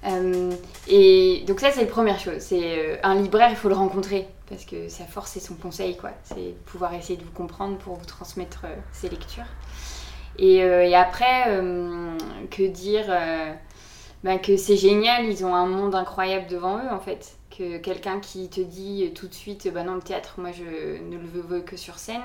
Euh, 0.05 0.51
et 0.89 1.45
donc 1.47 1.61
ça 1.61 1.71
c'est 1.71 1.83
la 1.83 1.87
première 1.87 2.19
chose, 2.19 2.41
c'est 2.41 2.77
euh, 2.77 2.97
un 3.05 3.15
libraire 3.15 3.51
il 3.51 3.57
faut 3.57 3.69
le 3.69 3.77
rencontrer 3.77 4.27
parce 4.49 4.65
que 4.65 4.89
sa 4.89 5.05
force 5.05 5.31
c'est 5.31 5.39
son 5.39 5.55
conseil 5.55 5.97
quoi, 5.97 6.11
c'est 6.25 6.57
pouvoir 6.67 6.93
essayer 6.95 7.17
de 7.17 7.23
vous 7.23 7.31
comprendre 7.31 7.79
pour 7.79 7.95
vous 7.95 8.05
transmettre 8.05 8.63
euh, 8.65 8.75
ses 8.91 9.09
lectures. 9.09 9.47
Et, 10.39 10.57
et 10.57 10.97
après 10.97 11.45
que 12.51 12.67
dire 12.67 13.05
bah, 14.25 14.39
que 14.39 14.57
c'est 14.57 14.77
génial, 14.77 15.27
ils 15.27 15.45
ont 15.45 15.55
un 15.55 15.67
monde 15.67 15.95
incroyable 15.95 16.47
devant 16.47 16.79
eux 16.79 16.91
en 16.91 17.01
fait. 17.01 17.37
Que 17.51 17.79
quelqu'un 17.79 18.21
qui 18.21 18.49
te 18.49 18.61
dit 18.61 19.11
tout 19.15 19.29
de 19.29 19.35
suite, 19.35 19.69
bah 19.73 19.83
non, 19.83 19.95
le 19.95 20.03
théâtre, 20.03 20.35
moi 20.39 20.53
je 20.53 20.65
ne 21.03 21.19
le 21.19 21.41
veux 21.41 21.61
que 21.61 21.77
sur 21.77 21.99
scène, 21.99 22.23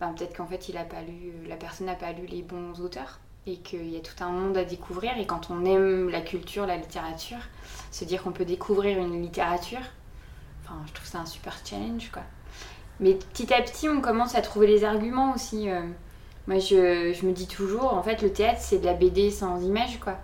bah, 0.00 0.10
peut-être 0.16 0.36
qu'en 0.36 0.46
fait 0.46 0.68
il 0.68 0.76
a 0.76 0.84
pas 0.84 1.02
lu, 1.02 1.32
la 1.48 1.56
personne 1.56 1.86
n'a 1.86 1.94
pas 1.94 2.12
lu 2.12 2.26
les 2.26 2.42
bons 2.42 2.80
auteurs 2.80 3.18
et 3.46 3.56
qu'il 3.56 3.90
y 3.90 3.96
a 3.96 4.00
tout 4.00 4.22
un 4.22 4.30
monde 4.30 4.56
à 4.56 4.64
découvrir. 4.64 5.18
Et 5.18 5.26
quand 5.26 5.50
on 5.50 5.64
aime 5.64 6.08
la 6.08 6.20
culture, 6.20 6.66
la 6.66 6.76
littérature, 6.76 7.38
se 7.90 8.04
dire 8.04 8.22
qu'on 8.22 8.32
peut 8.32 8.46
découvrir 8.46 8.98
une 8.98 9.20
littérature, 9.20 9.82
enfin, 10.62 10.76
je 10.86 10.92
trouve 10.92 11.06
ça 11.06 11.18
un 11.18 11.26
super 11.26 11.54
challenge 11.64 12.10
quoi. 12.12 12.22
Mais 13.00 13.14
petit 13.14 13.52
à 13.52 13.60
petit, 13.60 13.88
on 13.88 14.00
commence 14.00 14.34
à 14.34 14.40
trouver 14.40 14.66
les 14.66 14.84
arguments 14.84 15.34
aussi. 15.34 15.68
Euh. 15.68 15.82
moi, 16.46 16.58
je, 16.58 17.12
je 17.12 17.26
me 17.26 17.32
dis 17.32 17.48
toujours, 17.48 17.92
en 17.92 18.02
fait, 18.02 18.22
le 18.22 18.32
théâtre, 18.32 18.60
c'est 18.60 18.78
de 18.78 18.86
la 18.86 18.94
BD 18.94 19.30
sans 19.30 19.60
image, 19.60 19.98
quoi. 19.98 20.16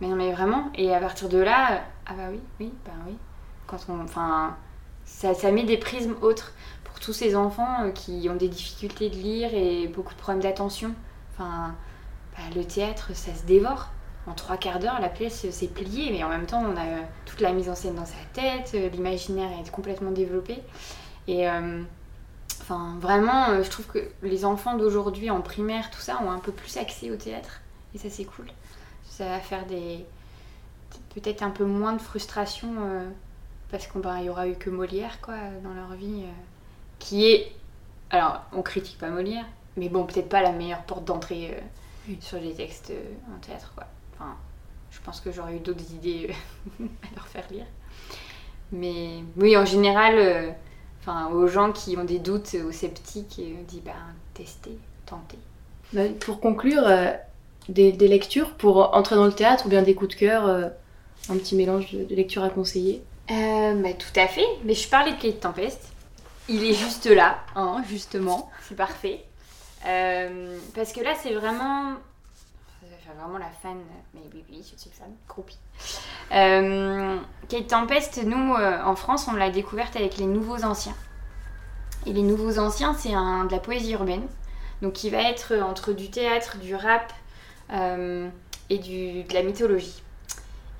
Mais 0.00 0.08
non, 0.08 0.16
mais 0.16 0.32
vraiment. 0.32 0.70
Et 0.74 0.94
à 0.94 1.00
partir 1.00 1.28
de 1.28 1.38
là, 1.38 1.82
ah 2.06 2.14
bah 2.14 2.24
oui, 2.30 2.40
oui, 2.60 2.72
bah 2.84 2.92
oui. 3.06 3.16
Quand 3.66 3.78
on, 3.88 4.00
enfin, 4.02 4.56
ça, 5.04 5.34
ça 5.34 5.50
met 5.52 5.64
des 5.64 5.78
prismes 5.78 6.14
autres 6.22 6.52
pour 6.84 7.00
tous 7.00 7.12
ces 7.12 7.36
enfants 7.36 7.84
euh, 7.84 7.90
qui 7.90 8.28
ont 8.28 8.36
des 8.36 8.48
difficultés 8.48 9.08
de 9.10 9.14
lire 9.14 9.54
et 9.54 9.88
beaucoup 9.88 10.14
de 10.14 10.18
problèmes 10.18 10.42
d'attention. 10.42 10.94
Enfin, 11.32 11.74
bah, 12.36 12.44
le 12.54 12.64
théâtre, 12.64 13.10
ça 13.14 13.34
se 13.34 13.44
dévore. 13.44 13.88
En 14.26 14.32
trois 14.32 14.56
quarts 14.56 14.78
d'heure, 14.78 15.00
la 15.00 15.10
pièce 15.10 15.48
s'est 15.50 15.68
pliée, 15.68 16.10
mais 16.10 16.24
en 16.24 16.28
même 16.28 16.46
temps, 16.46 16.64
on 16.64 16.76
a 16.76 16.84
toute 17.26 17.40
la 17.40 17.52
mise 17.52 17.68
en 17.68 17.74
scène 17.74 17.94
dans 17.94 18.06
sa 18.06 18.14
tête, 18.32 18.72
euh, 18.74 18.88
l'imaginaire 18.88 19.50
est 19.60 19.70
complètement 19.70 20.10
développé. 20.10 20.62
Et 21.28 21.48
euh, 21.48 21.82
enfin, 22.62 22.96
vraiment, 23.00 23.62
je 23.62 23.68
trouve 23.70 23.86
que 23.86 24.10
les 24.22 24.44
enfants 24.44 24.76
d'aujourd'hui 24.76 25.30
en 25.30 25.42
primaire, 25.42 25.90
tout 25.90 26.00
ça, 26.00 26.20
ont 26.22 26.30
un 26.30 26.38
peu 26.38 26.52
plus 26.52 26.76
accès 26.78 27.10
au 27.10 27.16
théâtre. 27.16 27.60
Et 27.94 27.98
ça, 27.98 28.08
c'est 28.10 28.24
cool 28.24 28.46
ça 29.16 29.26
va 29.26 29.40
faire 29.40 29.64
des 29.66 30.04
peut-être 31.14 31.42
un 31.42 31.50
peu 31.50 31.64
moins 31.64 31.92
de 31.92 32.00
frustration 32.00 32.68
euh, 32.80 33.08
parce 33.70 33.86
qu'il 33.86 34.00
ben, 34.00 34.20
y 34.20 34.28
aura 34.28 34.48
eu 34.48 34.56
que 34.56 34.70
Molière 34.70 35.20
quoi 35.20 35.36
dans 35.62 35.72
leur 35.72 35.92
vie 35.92 36.22
euh, 36.24 36.32
qui 36.98 37.26
est 37.26 37.52
alors 38.10 38.42
on 38.52 38.62
critique 38.62 38.98
pas 38.98 39.10
Molière 39.10 39.44
mais 39.76 39.88
bon 39.88 40.04
peut-être 40.04 40.28
pas 40.28 40.42
la 40.42 40.50
meilleure 40.50 40.82
porte 40.82 41.04
d'entrée 41.04 41.56
euh, 42.08 42.14
sur 42.20 42.40
les 42.40 42.54
textes 42.54 42.92
en 43.32 43.38
théâtre 43.38 43.72
quoi. 43.76 43.86
Enfin 44.14 44.34
je 44.90 45.00
pense 45.00 45.20
que 45.20 45.30
j'aurais 45.30 45.56
eu 45.56 45.60
d'autres 45.60 45.92
idées 45.92 46.34
à 46.80 47.14
leur 47.14 47.28
faire 47.28 47.44
lire. 47.50 47.66
Mais 48.72 49.22
oui 49.36 49.56
en 49.56 49.64
général 49.64 50.56
enfin, 51.00 51.28
aux 51.28 51.46
gens 51.46 51.70
qui 51.70 51.96
ont 51.96 52.04
des 52.04 52.18
doutes, 52.18 52.56
aux 52.66 52.72
sceptiques, 52.72 53.38
et 53.38 53.56
on 53.60 53.62
dit 53.62 53.80
ben, 53.84 53.92
testez, 54.32 54.78
tentez. 55.06 55.38
Pour 56.20 56.40
conclure, 56.40 56.88
euh, 57.68 57.92
des, 57.92 58.08
lectures 58.08 58.52
pour 58.52 58.94
entrer 58.94 59.16
dans 59.16 59.26
le 59.26 59.32
théâtre 59.32 59.66
ou 59.66 59.68
bien 59.68 59.82
des 59.82 59.94
coups 59.94 60.14
de 60.14 60.18
cœur, 60.18 60.46
euh, 60.46 60.68
un 61.28 61.36
petit 61.36 61.56
mélange 61.56 61.92
de, 61.92 62.14
lectures 62.14 62.44
à 62.44 62.50
conseiller 62.50 63.02
euh, 63.30 63.74
bah, 63.74 63.92
Tout 63.92 64.20
à 64.20 64.26
fait, 64.26 64.46
mais 64.64 64.74
je 64.74 64.88
parlais 64.88 65.12
de 65.12 65.20
Kate 65.20 65.40
Tempest. 65.40 65.80
Il 66.48 66.62
est 66.64 66.74
juste 66.74 67.06
là, 67.06 67.38
hein, 67.56 67.82
justement, 67.88 68.50
c'est 68.68 68.76
parfait. 68.76 69.24
parce 69.82 70.92
que 70.92 71.00
là, 71.00 71.14
c'est 71.22 71.32
vraiment 71.32 71.94
vraiment 73.16 73.38
la 73.38 73.50
fan, 73.62 73.78
mais 74.14 74.20
oui, 74.32 74.44
oui, 74.50 74.62
je 74.62 74.80
suis 74.80 74.90
fan, 74.90 75.12
groupie. 75.28 75.58
Euh, 76.32 77.18
Kate 77.48 77.68
Tempest, 77.68 78.22
nous, 78.24 78.54
euh, 78.54 78.82
en 78.82 78.96
France, 78.96 79.26
on 79.28 79.34
l'a 79.34 79.50
découverte 79.50 79.96
avec 79.96 80.16
les 80.18 80.26
Nouveaux 80.26 80.64
Anciens. 80.64 80.94
Et 82.06 82.12
les 82.12 82.22
Nouveaux 82.22 82.58
Anciens, 82.58 82.94
c'est 82.94 83.10
de 83.10 83.50
la 83.50 83.58
poésie 83.58 83.92
urbaine, 83.92 84.26
donc 84.82 84.94
qui 84.94 85.10
va 85.10 85.22
être 85.22 85.54
entre 85.56 85.92
du 85.92 86.10
théâtre, 86.10 86.58
du 86.58 86.74
rap 86.74 87.12
euh, 87.12 87.23
et 87.74 88.78
du, 88.78 89.24
de 89.24 89.34
la 89.34 89.42
mythologie. 89.42 90.02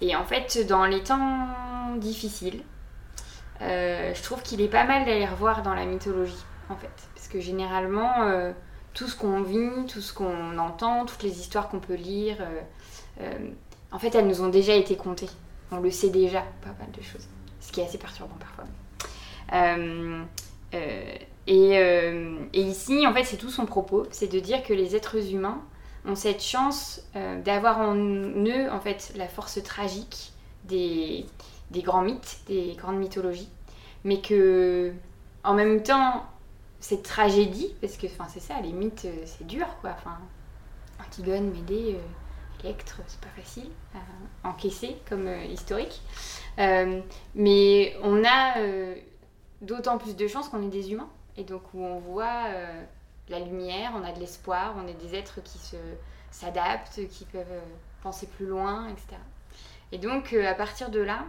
Et 0.01 0.17
en 0.17 0.25
fait, 0.25 0.67
dans 0.67 0.87
les 0.87 1.03
temps 1.03 1.49
difficiles, 1.99 2.63
je 3.61 4.23
trouve 4.23 4.43
qu'il 4.43 4.61
est 4.61 4.69
pas 4.69 4.85
mal 4.85 5.05
d'aller 5.05 5.27
revoir 5.27 5.63
dans 5.63 5.75
la 5.75 5.85
mythologie, 5.85 6.45
en 6.69 6.77
fait. 6.77 6.91
Parce 7.15 7.29
que 7.29 7.41
généralement 7.41 8.53
tout 8.95 9.09
ce 9.09 9.17
qu'on 9.17 9.43
vit, 9.43 9.87
tout 9.89 10.01
ce 10.01 10.15
qu'on 10.15 10.57
entend, 10.59 11.05
toutes 11.05 11.23
les 11.23 11.41
histoires 11.41 11.69
qu'on 11.69 11.81
peut 11.81 11.95
lire, 11.95 12.37
euh, 12.41 12.61
euh, 13.21 13.51
en 13.91 13.99
fait, 13.99 14.15
elles 14.15 14.27
nous 14.27 14.41
ont 14.41 14.49
déjà 14.49 14.75
été 14.75 14.97
contées. 14.97 15.29
On 15.71 15.79
le 15.79 15.91
sait 15.91 16.11
déjà, 16.11 16.43
pas 16.63 16.75
mal 16.79 16.91
de 16.97 17.03
choses. 17.03 17.29
Ce 17.61 17.73
qui 17.73 17.81
est 17.81 17.85
assez 17.85 17.99
perturbant 17.99 18.37
parfois. 18.39 18.65
Euh, 19.53 20.25
et, 21.47 22.61
ici, 22.61 23.07
en 23.07 23.13
fait, 23.13 23.25
c'est 23.25 23.37
tout 23.37 23.51
son 23.51 23.67
propos, 23.67 24.07
c'est 24.11 24.33
de 24.33 24.39
dire 24.41 24.63
que 24.63 24.73
les 24.73 24.97
êtres 24.97 25.33
humains 25.33 25.61
ont 26.07 26.15
cette 26.15 26.43
chance 26.43 27.03
d'avoir 27.45 27.79
en 27.79 27.95
eux, 27.95 28.71
en 28.71 28.81
fait, 28.81 29.13
la 29.17 29.27
force 29.27 29.63
tragique 29.63 30.33
des, 30.65 31.27
des 31.71 31.83
grands 31.83 32.03
mythes, 32.03 32.41
des 32.47 32.75
grandes 32.77 32.99
mythologies, 32.99 33.49
mais 34.05 34.21
que, 34.21 34.93
en 35.43 35.55
même 35.55 35.83
temps, 35.83 36.25
cette 36.81 37.03
tragédie, 37.03 37.75
parce 37.81 37.97
que 37.97 38.07
c'est 38.29 38.41
ça, 38.41 38.61
les 38.61 38.73
mythes, 38.73 39.07
euh, 39.07 39.23
c'est 39.25 39.47
dur, 39.47 39.67
quoi. 39.81 39.91
Enfin, 39.97 40.19
Antigone, 41.01 41.51
Médée, 41.51 41.97
euh, 41.97 42.63
Electre, 42.63 43.01
c'est 43.07 43.21
pas 43.21 43.31
facile 43.37 43.71
à 43.95 44.49
encaisser 44.49 44.97
comme 45.09 45.27
euh, 45.27 45.45
historique. 45.45 46.03
mais 47.35 47.97
on 48.03 48.23
a 48.25 48.55
d'autant 49.61 49.99
plus 49.99 50.15
de 50.15 50.29
chance 50.29 50.49
qu'on 50.49 50.63
est 50.63 50.71
des 50.71 50.93
humains, 50.93 51.09
et 51.37 51.45
donc 51.45 51.63
où 51.73 51.83
on 51.83 51.99
voit 51.99 52.45
la 53.29 53.41
lumière, 53.41 53.93
on 53.95 54.05
a 54.05 54.13
de 54.13 54.21
l'espoir, 54.21 54.75
on 54.77 54.87
est 54.87 54.95
des 54.95 55.15
êtres 55.15 55.43
qui 55.43 55.59
se 55.59 55.77
s'adaptent, 56.31 57.01
qui 57.09 57.25
peuvent 57.25 57.61
penser 58.03 58.27
plus 58.27 58.47
loin, 58.47 58.89
etc. 58.89 59.17
Et 59.93 59.99
donc, 59.99 60.33
à 60.33 60.55
partir 60.55 60.91
de 60.91 61.01
là, 61.01 61.25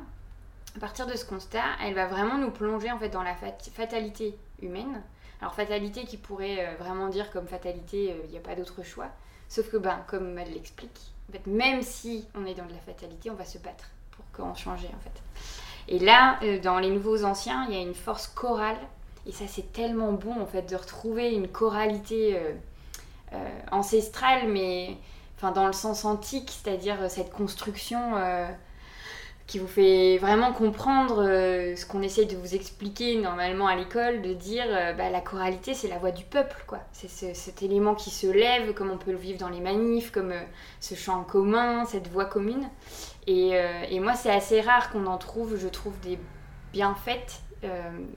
à 0.76 0.80
partir 0.80 1.08
de 1.08 1.16
ce 1.16 1.26
constat, 1.26 1.64
elle 1.82 1.94
va 1.94 2.06
vraiment 2.08 2.38
nous 2.38 2.52
plonger 2.52 2.92
en 2.92 3.00
fait 3.00 3.10
dans 3.10 3.24
la 3.24 3.36
fatalité 3.36 4.38
humaine, 4.62 5.02
alors 5.42 5.54
fatalité 5.54 6.06
qui 6.06 6.18
pourrait 6.18 6.66
euh, 6.66 6.76
vraiment 6.78 7.08
dire 7.10 7.32
comme 7.32 7.48
fatalité, 7.48 8.06
il 8.06 8.12
euh, 8.12 8.32
n'y 8.32 8.38
a 8.38 8.42
pas 8.42 8.56
d'autre 8.56 8.84
choix. 8.84 9.10
Sauf 9.48 9.70
que, 9.70 9.78
ben, 9.78 10.04
comme 10.08 10.38
elle 10.38 10.54
l'explique, 10.54 11.14
en 11.30 11.34
fait, 11.34 11.46
même 11.48 11.82
si 11.82 12.28
on 12.36 12.46
est 12.46 12.56
dans 12.56 12.66
de 12.66 12.74
la 12.74 12.80
fatalité, 12.80 13.30
on 13.30 13.36
va 13.36 13.46
se 13.46 13.58
battre 13.58 13.90
pour 14.12 14.26
qu'on 14.32 14.56
change 14.56 14.86
en 14.86 15.00
fait. 15.02 15.22
Et 15.88 16.00
là, 16.00 16.40
euh, 16.44 16.60
dans 16.60 16.80
les 16.80 16.90
nouveaux 16.90 17.24
anciens, 17.26 17.66
il 17.70 17.76
y 17.76 17.78
a 17.78 17.82
une 17.82 17.96
force 17.96 18.28
chorale. 18.28 18.78
Et 19.28 19.32
ça, 19.32 19.46
c'est 19.48 19.74
tellement 19.74 20.14
bon 20.14 20.40
en 20.40 20.46
fait 20.46 20.70
de 20.70 20.76
retrouver 20.76 21.34
une 21.34 21.48
choralité 21.48 22.40
ancestrale, 23.72 24.48
mais 24.48 24.98
enfin 25.36 25.52
dans 25.52 25.68
le 25.68 25.74
sens 25.74 26.06
antique, 26.06 26.52
c'est-à-dire 26.52 27.10
cette 27.10 27.32
construction 27.32 28.16
qui 29.48 29.60
vous 29.60 29.68
fait 29.68 30.18
vraiment 30.18 30.54
comprendre 30.54 31.24
euh, 31.24 31.76
ce 31.76 31.86
qu'on 31.86 32.02
essaye 32.02 32.26
de 32.26 32.36
vous 32.36 32.56
expliquer 32.56 33.16
normalement 33.18 33.68
à 33.68 33.76
l'école, 33.76 34.24
de 34.24 34.34
dire 34.34 34.66
euh, 34.68 34.94
bah, 34.94 35.12
la 35.12 35.22
choralité 35.22 35.76
c'est 35.76 35.88
la 35.88 36.00
voix 36.00 36.12
du 36.12 36.24
peuple, 36.24 36.64
quoi. 36.66 36.80
C'est 36.94 37.36
cet 37.36 37.62
élément 37.62 37.94
qui 37.94 38.10
se 38.10 38.26
lève, 38.26 38.74
comme 38.74 38.90
on 38.90 38.98
peut 38.98 39.12
le 39.12 39.18
vivre 39.18 39.38
dans 39.38 39.50
les 39.50 39.60
manifs, 39.60 40.12
comme 40.12 40.32
euh, 40.32 40.42
ce 40.80 40.96
chant 40.96 41.24
commun, 41.24 41.86
cette 41.86 42.08
voix 42.08 42.26
commune. 42.26 42.68
Et, 43.28 43.54
et 43.90 44.00
moi 44.00 44.14
c'est 44.14 44.30
assez 44.30 44.62
rare 44.62 44.92
qu'on 44.92 45.08
en 45.08 45.18
trouve, 45.18 45.58
je 45.58 45.68
trouve, 45.68 46.00
des 46.02 46.20
bien 46.72 46.94
faites. 46.94 47.42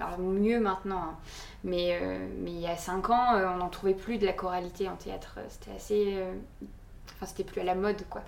Alors 0.00 0.18
mieux 0.18 0.60
maintenant, 0.60 0.98
hein. 0.98 1.16
mais, 1.64 2.00
mais 2.38 2.50
il 2.50 2.60
y 2.60 2.66
a 2.66 2.76
cinq 2.76 3.10
ans 3.10 3.34
on 3.34 3.56
n'en 3.56 3.68
trouvait 3.68 3.94
plus 3.94 4.18
de 4.18 4.26
la 4.26 4.32
choralité 4.32 4.88
en 4.88 4.96
théâtre. 4.96 5.38
C'était 5.48 5.76
assez... 5.76 6.22
Enfin 7.16 7.26
c'était 7.26 7.44
plus 7.44 7.60
à 7.60 7.64
la 7.64 7.74
mode, 7.74 8.02
quoi. 8.08 8.22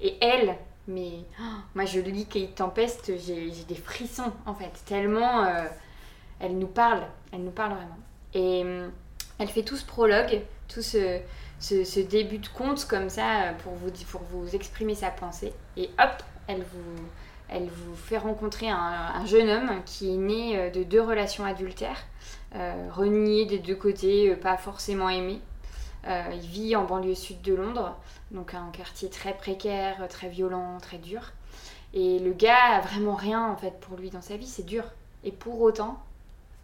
Et 0.00 0.16
elle, 0.20 0.56
mais 0.86 1.12
oh, 1.40 1.42
moi, 1.74 1.84
je 1.86 2.00
lis 2.00 2.26
Kate 2.26 2.54
Tempest, 2.54 3.12
j'ai 3.18 3.50
des 3.66 3.74
frissons 3.74 4.32
en 4.44 4.54
fait, 4.54 4.70
tellement 4.84 5.44
euh, 5.44 5.64
elle 6.40 6.58
nous 6.58 6.66
parle, 6.66 7.06
elle 7.32 7.42
nous 7.42 7.50
parle 7.50 7.72
vraiment. 7.72 7.98
Et 8.34 8.62
euh, 8.64 8.88
elle 9.38 9.48
fait 9.48 9.62
tout 9.62 9.76
ce 9.76 9.86
prologue, 9.86 10.42
tout 10.68 10.82
ce, 10.82 11.20
ce, 11.58 12.00
début 12.00 12.38
de 12.38 12.48
conte 12.48 12.84
comme 12.86 13.08
ça 13.08 13.54
pour 13.62 13.74
vous, 13.74 13.90
pour 14.10 14.22
vous 14.30 14.54
exprimer 14.54 14.94
sa 14.94 15.10
pensée. 15.10 15.54
Et 15.76 15.88
hop, 15.98 16.22
elle 16.48 16.62
vous, 16.62 17.02
elle 17.48 17.68
vous 17.68 17.94
fait 17.94 18.18
rencontrer 18.18 18.68
un, 18.68 18.76
un 19.14 19.26
jeune 19.26 19.48
homme 19.48 19.82
qui 19.84 20.12
est 20.12 20.16
né 20.16 20.58
euh, 20.58 20.70
de 20.70 20.82
deux 20.82 21.02
relations 21.02 21.44
adultères, 21.44 22.04
renié 22.92 23.46
des 23.46 23.58
deux 23.58 23.74
côtés, 23.74 24.36
pas 24.36 24.56
forcément 24.56 25.08
aimé. 25.08 25.40
il 26.06 26.46
vit 26.46 26.76
en 26.76 26.84
banlieue 26.84 27.16
sud 27.16 27.42
de 27.42 27.52
Londres 27.52 27.96
donc 28.34 28.54
un 28.54 28.70
quartier 28.72 29.08
très 29.08 29.34
précaire, 29.34 30.06
très 30.08 30.28
violent, 30.28 30.78
très 30.80 30.98
dur. 30.98 31.32
Et 31.94 32.18
le 32.18 32.32
gars 32.32 32.74
a 32.76 32.80
vraiment 32.80 33.14
rien 33.14 33.48
en 33.48 33.56
fait 33.56 33.78
pour 33.80 33.96
lui 33.96 34.10
dans 34.10 34.20
sa 34.20 34.36
vie, 34.36 34.46
c'est 34.46 34.66
dur. 34.66 34.84
Et 35.22 35.30
pour 35.30 35.60
autant, 35.60 36.02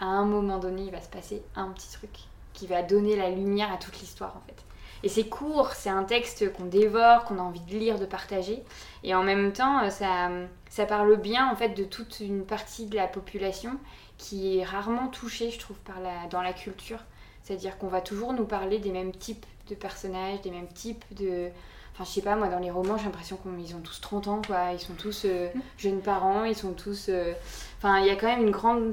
à 0.01 0.07
un 0.07 0.25
moment 0.25 0.59
donné, 0.59 0.83
il 0.83 0.91
va 0.91 1.01
se 1.01 1.09
passer 1.09 1.43
un 1.55 1.69
petit 1.69 1.91
truc 1.93 2.11
qui 2.53 2.67
va 2.67 2.83
donner 2.83 3.17
la 3.17 3.31
lumière 3.31 3.73
à 3.73 3.77
toute 3.77 3.99
l'histoire 4.01 4.37
en 4.37 4.41
fait. 4.47 4.57
Et 5.03 5.09
c'est 5.09 5.29
court, 5.29 5.73
c'est 5.73 5.91
un 5.91 6.05
texte 6.05 6.53
qu'on 6.53 6.65
dévore, 6.65 7.25
qu'on 7.25 7.39
a 7.39 7.43
envie 7.43 7.61
de 7.61 7.71
lire, 7.79 7.99
de 7.99 8.07
partager. 8.07 8.63
Et 9.03 9.15
en 9.15 9.23
même 9.23 9.53
temps, 9.53 9.89
ça, 9.91 10.31
ça 10.69 10.87
parle 10.87 11.17
bien 11.17 11.51
en 11.51 11.57
fait 11.57 11.71
de 11.71 11.85
toute 11.85 12.21
une 12.21 12.45
partie 12.45 12.87
de 12.87 12.97
la 12.97 13.07
population 13.07 13.79
qui 14.19 14.59
est 14.59 14.65
rarement 14.65 15.09
touchée, 15.09 15.51
je 15.51 15.59
trouve, 15.59 15.79
par 15.79 16.01
la, 16.01 16.27
dans 16.31 16.43
la 16.43 16.53
culture. 16.53 16.99
C'est-à-dire 17.43 17.79
qu'on 17.79 17.89
va 17.89 18.01
toujours 18.01 18.33
nous 18.33 18.45
parler 18.45 18.79
des 18.79 18.91
mêmes 18.91 19.13
types 19.13 19.47
de 19.69 19.75
personnages, 19.75 20.41
des 20.43 20.51
mêmes 20.51 20.69
types 20.69 21.05
de. 21.13 21.49
Enfin, 21.95 22.05
je 22.05 22.11
sais 22.11 22.23
pas, 22.23 22.37
moi, 22.37 22.49
dans 22.49 22.59
les 22.59 22.71
romans, 22.71 22.97
j'ai 22.97 23.05
l'impression 23.05 23.37
qu'ils 23.37 23.75
ont 23.75 23.81
tous 23.81 24.01
30 24.01 24.29
ans, 24.29 24.43
quoi. 24.47 24.73
Ils 24.73 24.81
sont 24.81 24.95
tous 24.95 25.25
euh, 25.25 25.49
mm. 25.55 25.61
jeunes 25.79 26.01
parents, 26.01 26.45
ils 26.45 26.55
sont 26.55 26.73
tous. 26.73 27.09
Euh, 27.09 27.33
enfin, 27.79 27.99
il 28.01 28.07
y 28.07 28.11
a 28.11 28.17
quand 28.17 28.29
même 28.29 28.43
une 28.43 28.51
grande. 28.51 28.93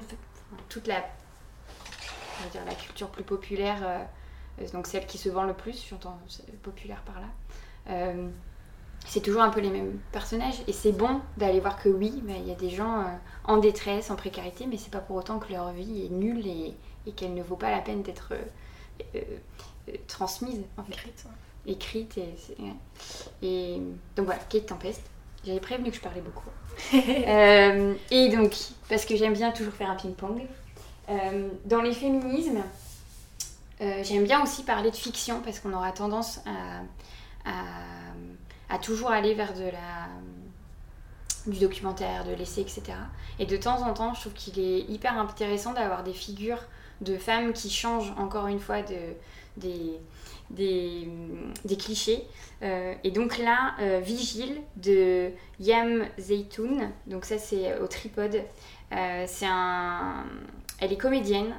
Toute 0.69 0.87
la. 0.87 0.95
On 2.39 2.43
va 2.43 2.49
dire 2.49 2.61
la 2.65 2.75
culture 2.75 3.09
plus 3.09 3.23
populaire, 3.23 3.79
euh, 3.83 4.03
donc 4.73 4.87
celle 4.87 5.05
qui 5.05 5.17
se 5.17 5.29
vend 5.29 5.43
le 5.43 5.53
plus, 5.53 5.85
j'entends 5.89 6.19
populaire 6.63 7.03
par 7.03 7.21
là. 7.21 8.13
c'est 9.05 9.21
toujours 9.21 9.41
un 9.41 9.49
peu 9.49 9.59
les 9.59 9.69
mêmes 9.69 9.99
personnages 10.11 10.61
et 10.67 10.73
c'est 10.73 10.91
bon 10.91 11.21
d'aller 11.37 11.59
voir 11.59 11.81
que 11.81 11.89
oui, 11.89 12.21
il 12.27 12.47
y 12.47 12.51
a 12.51 12.55
des 12.55 12.69
gens 12.69 13.05
en 13.43 13.57
détresse, 13.57 14.09
en 14.09 14.15
précarité, 14.15 14.65
mais 14.65 14.77
c'est 14.77 14.91
pas 14.91 14.99
pour 14.99 15.15
autant 15.15 15.39
que 15.39 15.51
leur 15.51 15.71
vie 15.71 16.05
est 16.05 16.09
nulle 16.09 16.45
et, 16.47 16.73
et 17.05 17.11
qu'elle 17.11 17.33
ne 17.33 17.43
vaut 17.43 17.55
pas 17.55 17.71
la 17.71 17.79
peine 17.79 18.01
d'être 18.01 18.33
transmise, 20.07 20.61
en 20.77 20.83
fait. 20.83 20.93
Écrite. 20.93 21.27
Écrite. 21.65 22.17
Et, 23.41 23.47
et, 23.47 23.81
donc 24.15 24.25
voilà, 24.25 24.41
Kate 24.49 24.65
Tempest. 24.65 25.01
J'avais 25.45 25.59
prévenu 25.59 25.91
que 25.91 25.95
je 25.95 26.01
parlais 26.01 26.21
beaucoup. 26.21 26.49
Euh, 27.27 27.95
et 28.11 28.29
donc, 28.29 28.55
parce 28.87 29.05
que 29.05 29.15
j'aime 29.15 29.33
bien 29.33 29.51
toujours 29.51 29.73
faire 29.73 29.89
un 29.89 29.95
ping-pong, 29.95 30.43
euh, 31.09 31.49
dans 31.65 31.81
les 31.81 31.91
féminismes, 31.91 32.61
euh, 33.81 34.03
j'aime 34.03 34.23
bien 34.23 34.41
aussi 34.41 34.63
parler 34.63 34.89
de 34.89 34.95
fiction 34.95 35.41
parce 35.41 35.59
qu'on 35.59 35.73
aura 35.73 35.91
tendance 35.91 36.39
à, 37.45 38.79
toujours 38.79 39.11
aller 39.11 39.33
vers 39.33 39.53
du 41.45 41.59
documentaire, 41.59 42.25
de 42.25 42.33
l'essai, 42.33 42.61
etc. 42.61 42.83
Et 43.39 43.45
de 43.45 43.57
temps 43.57 43.81
en 43.87 43.93
temps, 43.93 44.13
je 44.13 44.21
trouve 44.21 44.33
qu'il 44.33 44.59
est 44.59 44.79
hyper 44.81 45.17
intéressant 45.17 45.73
d'avoir 45.73 46.03
des 46.03 46.13
figures 46.13 46.63
de 47.01 47.17
femmes 47.17 47.53
qui 47.53 47.69
changent 47.69 48.13
encore 48.17 48.47
une 48.47 48.59
fois 48.59 48.81
de, 48.81 49.13
des, 49.57 49.99
clichés. 51.77 52.27
Euh, 52.63 52.93
et 53.03 53.11
donc 53.11 53.37
là, 53.37 53.75
euh, 53.79 53.99
Vigile 53.99 54.61
de 54.75 55.31
Yam 55.59 56.05
Zeytoun, 56.17 56.91
donc 57.05 57.25
ça 57.25 57.37
c'est 57.37 57.79
au 57.79 57.87
tripode. 57.87 58.41
C'est 58.91 59.47
un... 59.47 60.25
Elle 60.79 60.93
est 60.93 60.97
comédienne, 60.97 61.53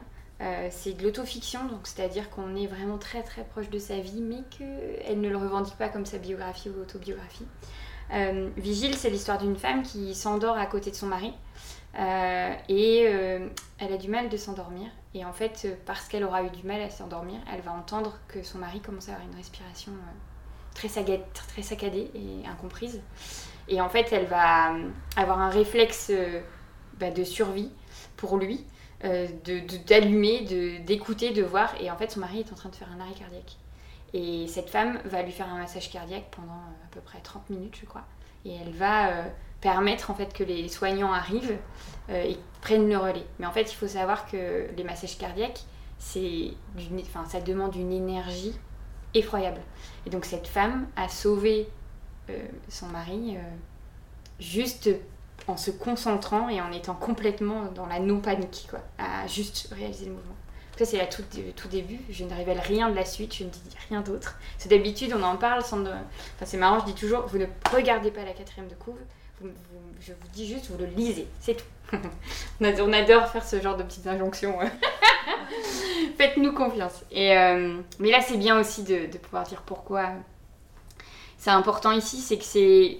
c'est 0.71 0.97
de 0.97 1.03
l'autofiction, 1.03 1.65
donc 1.67 1.81
c'est-à-dire 1.87 2.31
qu'on 2.31 2.55
est 2.55 2.67
vraiment 2.67 2.99
très 2.99 3.23
très 3.23 3.45
proche 3.45 3.71
de 3.71 3.79
sa 3.79 3.99
vie, 3.99 4.21
mais 4.21 4.43
qu'elle 4.51 5.21
ne 5.21 5.29
le 5.29 5.37
revendique 5.37 5.77
pas 5.77 5.89
comme 5.89 6.07
sa 6.07 6.19
biographie 6.19 6.71
ou 6.71 6.81
autobiographie. 6.81 7.47
Vigile, 8.57 8.95
c'est 8.95 9.11
l'histoire 9.11 9.39
d'une 9.39 9.57
femme 9.57 9.83
qui 9.83 10.15
s'endort 10.15 10.57
à 10.57 10.67
côté 10.67 10.91
de 10.91 10.97
son 10.97 11.07
mari. 11.07 11.33
et 12.69 13.03
elle 13.79 13.93
a 13.93 13.97
du 13.97 14.09
mal 14.09 14.29
de 14.29 14.37
s'endormir. 14.37 14.89
Et 15.15 15.25
en 15.25 15.33
fait, 15.33 15.67
parce 15.87 16.07
qu'elle 16.07 16.23
aura 16.23 16.45
eu 16.45 16.51
du 16.51 16.63
mal 16.65 16.81
à 16.83 16.91
s'endormir, 16.91 17.41
elle 17.53 17.61
va 17.63 17.73
entendre 17.73 18.19
que 18.29 18.43
son 18.43 18.59
mari 18.59 18.81
commence 18.81 19.09
à 19.09 19.13
avoir 19.13 19.27
une 19.27 19.37
respiration 19.37 19.93
très, 20.75 20.89
très 20.89 21.63
saccadée 21.63 22.11
et 22.15 22.47
incomprise. 22.47 23.01
Et 23.69 23.81
en 23.81 23.89
fait, 23.89 24.13
elle 24.13 24.27
va 24.27 24.75
avoir 25.17 25.41
un 25.41 25.51
réflexe 25.51 26.13
bah, 26.99 27.11
de 27.11 27.25
survie 27.25 27.71
pour 28.17 28.37
lui, 28.37 28.65
d'allumer, 29.03 30.43
de, 30.43 30.85
d'écouter, 30.85 31.33
de, 31.33 31.43
voir. 31.43 31.75
Et 31.81 31.91
en 31.91 31.97
fait, 31.97 32.11
son 32.11 32.21
mari 32.21 32.41
est 32.41 32.53
en 32.53 32.57
train 32.57 32.69
de 32.69 32.77
faire 32.77 32.89
un 32.97 33.01
arrêt 33.01 33.15
cardiaque. 33.15 33.57
Et 34.15 34.47
cette 34.47 34.71
femme 34.71 34.99
va 35.05 35.23
lui 35.23 35.33
faire 35.33 35.49
un 35.49 35.59
massage 35.59 35.91
cardiaque 35.91 36.29
pendant 36.31 36.53
euh, 36.53 36.87
à 36.87 36.89
peu 36.91 37.01
près 37.01 37.21
30 37.21 37.51
minutes, 37.51 37.77
je 37.81 37.87
crois. 37.87 38.05
Et 38.45 38.55
elle 38.55 38.73
va 38.73 39.09
euh, 39.09 39.23
permettre 39.61 40.11
en 40.11 40.15
fait 40.15 40.33
que 40.33 40.45
les 40.45 40.69
soignants 40.69 41.13
arrivent 41.13 41.59
euh, 42.09 42.23
et 42.23 42.39
prennent 42.63 42.89
le 42.89 42.97
relais. 42.97 43.27
Mais 43.39 43.47
en 43.47 43.53
fait, 43.53 43.71
il 43.71 43.75
faut 43.75 43.89
savoir 43.89 44.27
que 44.27 44.69
les 44.77 44.85
massages 44.85 45.19
cardiaques, 45.19 45.61
c'est 45.99 46.53
enfin, 47.01 47.27
ça 47.27 47.41
demande 47.41 47.77
une 47.77 47.93
énergie 47.93 48.55
effroyable. 49.15 49.61
Et 50.07 50.11
donc 50.11 50.25
cette 50.25 50.47
femme 50.47 50.87
a 50.97 51.09
sauvé 51.09 51.69
son 52.69 52.87
mari 52.89 53.39
juste 54.39 54.91
en 55.47 55.57
se 55.57 55.71
concentrant 55.71 56.49
et 56.49 56.61
en 56.61 56.73
étant 56.73 56.95
complètement 56.95 57.65
dans 57.75 57.87
la 57.87 58.01
non-panique, 58.01 58.67
quoi, 58.71 58.81
à 58.99 59.27
juste 59.27 59.73
réaliser 59.73 60.07
le 60.07 60.13
mouvement. 60.13 60.35
Ça, 60.79 60.85
c'est 60.85 61.01
à 61.01 61.07
tout, 61.07 61.25
début. 61.71 61.99
Je 62.09 62.25
ne 62.25 62.33
révèle 62.33 62.61
rien 62.61 62.89
de 62.89 62.95
la 62.95 63.05
suite, 63.05 63.35
je 63.35 63.43
ne 63.43 63.49
dis 63.49 63.61
rien 63.89 64.01
d'autre. 64.01 64.39
C'est 64.59 64.69
d'habitude, 64.69 65.13
on 65.17 65.23
en 65.25 65.37
parle 65.37 65.65
sans. 65.65 65.81
Enfin, 65.81 66.45
c'est 66.45 66.57
marrant, 66.57 66.79
je 66.81 66.85
dis 66.85 66.95
toujours 66.95 67.27
vous 67.27 67.39
ne 67.39 67.47
regardez 67.73 68.13
pas 68.13 68.25
la 68.25 68.33
quatrième 68.33 68.69
de 68.69 68.75
couve, 68.75 68.99
je 70.01 70.13
vous 70.13 70.29
dis 70.33 70.47
juste, 70.47 70.71
vous 70.71 70.79
le 70.79 70.87
lisez, 70.87 71.27
c'est 71.41 71.57
tout. 71.57 71.97
on 72.61 72.93
adore 72.93 73.29
faire 73.29 73.45
ce 73.45 73.61
genre 73.61 73.77
de 73.77 73.83
petites 73.83 74.07
injonctions. 74.07 74.59
Faites-nous 76.17 76.53
confiance. 76.53 77.05
Et, 77.11 77.37
euh, 77.37 77.81
mais 77.99 78.11
là, 78.11 78.21
c'est 78.21 78.37
bien 78.37 78.59
aussi 78.61 78.83
de, 78.85 79.07
pouvoir 79.19 79.45
dire 79.45 79.63
pourquoi 79.63 80.11
c'est 81.39 81.51
important 81.51 81.93
ici, 81.93 82.21
c'est 82.21 82.37
que 82.37 82.45
c'est 82.45 82.99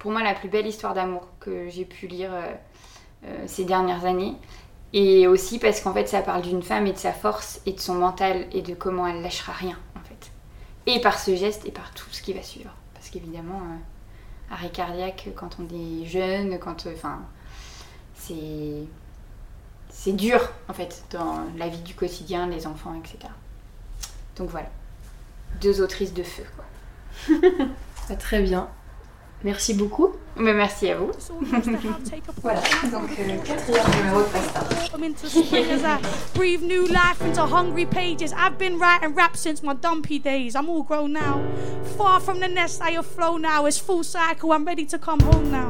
pour 0.00 0.10
moi 0.10 0.22
la 0.22 0.34
plus 0.34 0.48
belle 0.48 0.66
histoire 0.66 0.94
d'amour 0.94 1.28
que 1.38 1.68
j'ai 1.68 1.84
pu 1.84 2.08
lire 2.08 2.30
euh, 2.32 2.54
euh, 3.26 3.44
ces 3.46 3.64
dernières 3.64 4.06
années. 4.06 4.34
Et 4.92 5.28
aussi 5.28 5.60
parce 5.60 5.80
qu'en 5.80 5.92
fait, 5.92 6.08
ça 6.08 6.22
parle 6.22 6.42
d'une 6.42 6.62
femme 6.62 6.86
et 6.88 6.92
de 6.92 6.98
sa 6.98 7.12
force 7.12 7.60
et 7.66 7.72
de 7.72 7.78
son 7.78 7.94
mental 7.94 8.46
et 8.50 8.62
de 8.62 8.74
comment 8.74 9.06
elle 9.06 9.22
lâchera 9.22 9.52
rien, 9.52 9.78
en 9.94 10.00
fait. 10.00 10.32
Et 10.86 11.00
par 11.00 11.20
ce 11.20 11.36
geste 11.36 11.64
et 11.66 11.70
par 11.70 11.92
tout 11.92 12.08
ce 12.10 12.22
qui 12.22 12.32
va 12.32 12.42
suivre. 12.42 12.74
Parce 12.94 13.10
qu'évidemment, 13.10 13.60
euh, 13.60 14.54
arrêt 14.54 14.70
cardiaque 14.70 15.28
quand 15.36 15.58
on 15.60 15.68
est 15.72 16.06
jeune, 16.06 16.58
quand. 16.58 16.88
Enfin. 16.92 17.20
c'est. 18.14 18.84
C'est 19.92 20.12
dur, 20.12 20.40
en 20.68 20.72
fait, 20.72 21.04
dans 21.10 21.40
la 21.58 21.68
vie 21.68 21.82
du 21.82 21.94
quotidien, 21.94 22.46
les 22.46 22.66
enfants, 22.66 22.94
etc. 22.94 23.30
Donc 24.36 24.48
voilà. 24.48 24.68
Deux 25.60 25.82
autrices 25.82 26.14
de 26.14 26.22
feu, 26.22 26.44
quoi. 26.56 28.16
très 28.18 28.40
bien. 28.40 28.68
Merci 29.42 29.74
beaucoup. 29.74 30.12
Mais 30.36 30.52
merci 30.52 30.90
à 30.90 30.96
vous. 30.96 31.10
voilà, 32.42 32.60
donc 32.90 33.10
euh, 33.18 33.36
quatrième 33.44 33.86
numéro 33.96 34.20
de 34.20 34.26
Pasta. 34.26 34.60
breathe 36.34 36.62
new 36.62 36.86
life 36.86 37.20
into 37.22 37.42
hungry 37.42 37.86
pages. 37.86 38.32
I've 38.32 38.58
been 38.58 38.78
writing 38.78 39.14
rap 39.14 39.36
since 39.36 39.62
my 39.62 39.74
dumpy 39.74 40.18
days. 40.18 40.54
I'm 40.54 40.68
all 40.68 40.82
grown 40.82 41.12
now. 41.12 41.42
Far 41.96 42.20
from 42.20 42.40
the 42.40 42.48
nest 42.48 42.80
I 42.82 42.92
have 42.92 43.06
flown 43.06 43.42
now. 43.42 43.66
It's 43.66 43.78
full 43.78 44.04
cycle. 44.04 44.52
I'm 44.52 44.64
ready 44.64 44.86
to 44.86 44.98
come 44.98 45.20
home 45.20 45.50
now. 45.50 45.68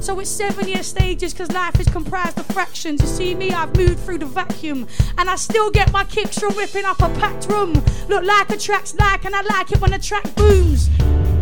So 0.00 0.18
it's 0.18 0.30
seven 0.30 0.66
year 0.66 0.82
stages 0.82 1.34
because 1.34 1.52
life 1.52 1.78
is 1.78 1.86
comprised 1.88 2.38
of 2.38 2.46
fractions. 2.46 3.02
You 3.02 3.06
see 3.06 3.34
me, 3.34 3.50
I've 3.50 3.76
moved 3.76 4.00
through 4.00 4.18
the 4.18 4.26
vacuum. 4.26 4.86
And 5.18 5.28
I 5.28 5.36
still 5.36 5.70
get 5.70 5.92
my 5.92 6.04
kicks 6.04 6.38
from 6.38 6.54
whipping 6.54 6.86
up 6.86 7.00
a 7.00 7.10
packed 7.20 7.46
room. 7.48 7.74
Look 8.08 8.24
like 8.24 8.50
a 8.50 8.56
track's 8.56 8.94
like, 8.94 9.26
and 9.26 9.34
I 9.34 9.42
like 9.42 9.70
it 9.72 9.80
when 9.80 9.90
the 9.90 9.98
track 9.98 10.34
booms. 10.34 10.88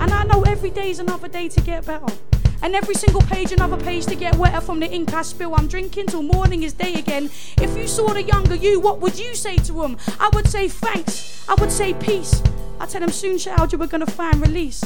And 0.01 0.13
I 0.13 0.25
know 0.25 0.43
every 0.43 0.71
day 0.71 0.91
is 0.91 0.99
another 0.99 1.29
day 1.29 1.49
to 1.49 1.61
get 1.61 1.87
better. 1.87 2.13
And 2.61 2.75
every 2.75 2.95
single 2.95 3.21
page, 3.23 3.53
another 3.53 3.77
page 3.77 4.07
to 4.07 4.17
get 4.17 4.35
wetter 4.37 4.61
from 4.61 4.81
the 4.81 4.91
ink 4.91 5.13
I 5.15 5.23
spill. 5.23 5.55
I'm 5.55 5.69
drinking 5.69 6.07
till 6.07 6.23
morning 6.23 6.65
is 6.65 6.73
day 6.73 6.95
again. 6.95 7.31
If 7.59 7.77
you 7.77 7.87
saw 7.87 8.13
the 8.13 8.23
younger 8.23 8.57
you, 8.57 8.81
what 8.81 9.01
would 9.01 9.19
you 9.19 9.35
say 9.35 9.57
to 9.59 9.73
them? 9.73 9.97
I 10.19 10.29
would 10.35 10.49
say 10.49 10.69
thanks. 10.69 11.49
I 11.49 11.55
would 11.55 11.71
say 11.71 11.95
peace. 11.95 12.43
I 12.81 12.87
tell 12.87 13.01
them 13.01 13.11
soon, 13.11 13.39
child, 13.39 13.73
you 13.73 13.79
were 13.79 13.87
gonna 13.87 14.07
find 14.07 14.41
release. 14.41 14.83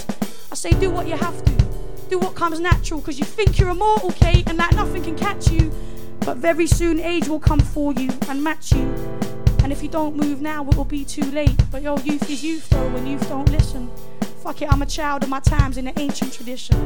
I 0.51 0.55
say 0.55 0.70
do 0.72 0.90
what 0.90 1.07
you 1.07 1.16
have 1.16 1.42
to. 1.44 1.53
Do 2.11 2.18
what 2.18 2.35
comes 2.35 2.61
natural, 2.61 3.01
because 3.01 3.18
you 3.18 3.25
think 3.25 3.59
you're 3.59 3.70
immortal, 3.70 4.12
Kate, 4.12 4.48
and 4.48 4.59
that 4.59 4.75
nothing 4.75 5.03
can 5.03 5.16
catch 5.16 5.51
you. 5.51 5.72
But 6.20 6.37
very 6.37 6.66
soon 6.66 7.01
age 7.01 7.27
will 7.27 7.40
come 7.40 7.61
for 7.61 7.94
you 7.94 8.11
and 8.29 8.44
match 8.44 8.72
you. 8.72 8.83
And 9.62 9.72
if 9.72 9.83
you 9.83 9.88
don't 9.88 10.14
move 10.14 10.42
now, 10.42 10.68
it 10.68 10.77
will 10.77 10.85
be 10.85 11.05
too 11.05 11.25
late. 11.31 11.59
But 11.70 11.83
your 11.83 11.98
youth 12.01 12.29
is 12.29 12.44
youth, 12.44 12.68
though, 12.68 12.88
when 12.90 13.07
youth 13.07 13.27
don't 13.29 13.51
listen. 13.51 13.90
Fuck 14.42 14.61
it, 14.61 14.72
I'm 14.72 14.83
a 14.83 14.87
child 14.87 15.22
of 15.22 15.28
my 15.28 15.38
times 15.38 15.78
in 15.78 15.85
the 15.85 15.96
ancient 16.00 16.33
tradition. 16.33 16.76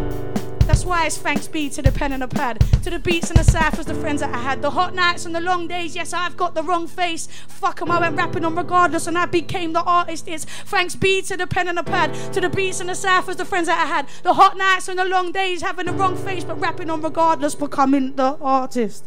That's 0.66 0.85
why 0.85 1.07
it's 1.07 1.16
thanks 1.16 1.49
be 1.49 1.71
to 1.71 1.81
the 1.81 1.90
pen 1.90 2.12
and 2.12 2.21
the 2.21 2.29
pad, 2.29 2.61
to 2.83 2.90
the 2.90 2.99
beats 2.99 3.31
and 3.31 3.38
the 3.38 3.45
ciphers, 3.45 3.87
the 3.87 3.95
friends 3.95 4.21
that 4.21 4.35
I 4.35 4.38
had, 4.38 4.61
the 4.61 4.71
hot 4.71 4.95
nights 4.95 5.25
and 5.25 5.35
the 5.35 5.40
long 5.40 5.66
days. 5.66 5.97
Yes, 5.97 6.12
I've 6.12 6.37
got 6.37 6.55
the 6.55 6.62
wrong 6.62 6.87
face. 6.87 7.29
Fuck 7.49 7.81
'em, 7.81 7.90
I 7.90 7.99
went 7.99 8.14
rapping 8.19 8.45
on 8.45 8.55
regardless, 8.55 9.07
and 9.07 9.16
I 9.16 9.25
became 9.25 9.73
the 9.73 9.83
artist. 9.85 10.29
It's 10.29 10.45
thanks 10.45 10.95
be 10.95 11.23
to 11.23 11.37
the 11.38 11.47
pen 11.47 11.66
and 11.66 11.79
the 11.79 11.83
pad, 11.83 12.12
to 12.35 12.42
the 12.42 12.51
beats 12.51 12.81
and 12.81 12.90
the 12.90 12.95
ciphers, 12.95 13.37
the 13.37 13.47
friends 13.47 13.69
that 13.69 13.79
I 13.79 13.87
had, 13.87 14.07
the 14.23 14.35
hot 14.35 14.59
nights 14.59 14.88
and 14.88 14.99
the 14.99 15.07
long 15.07 15.33
days, 15.33 15.62
having 15.62 15.87
the 15.87 15.95
wrong 15.95 16.14
face, 16.14 16.45
but 16.45 16.61
rapping 16.61 16.90
on 16.90 17.01
regardless, 17.01 17.55
becoming 17.55 18.16
the 18.16 18.37
artist. 18.42 19.07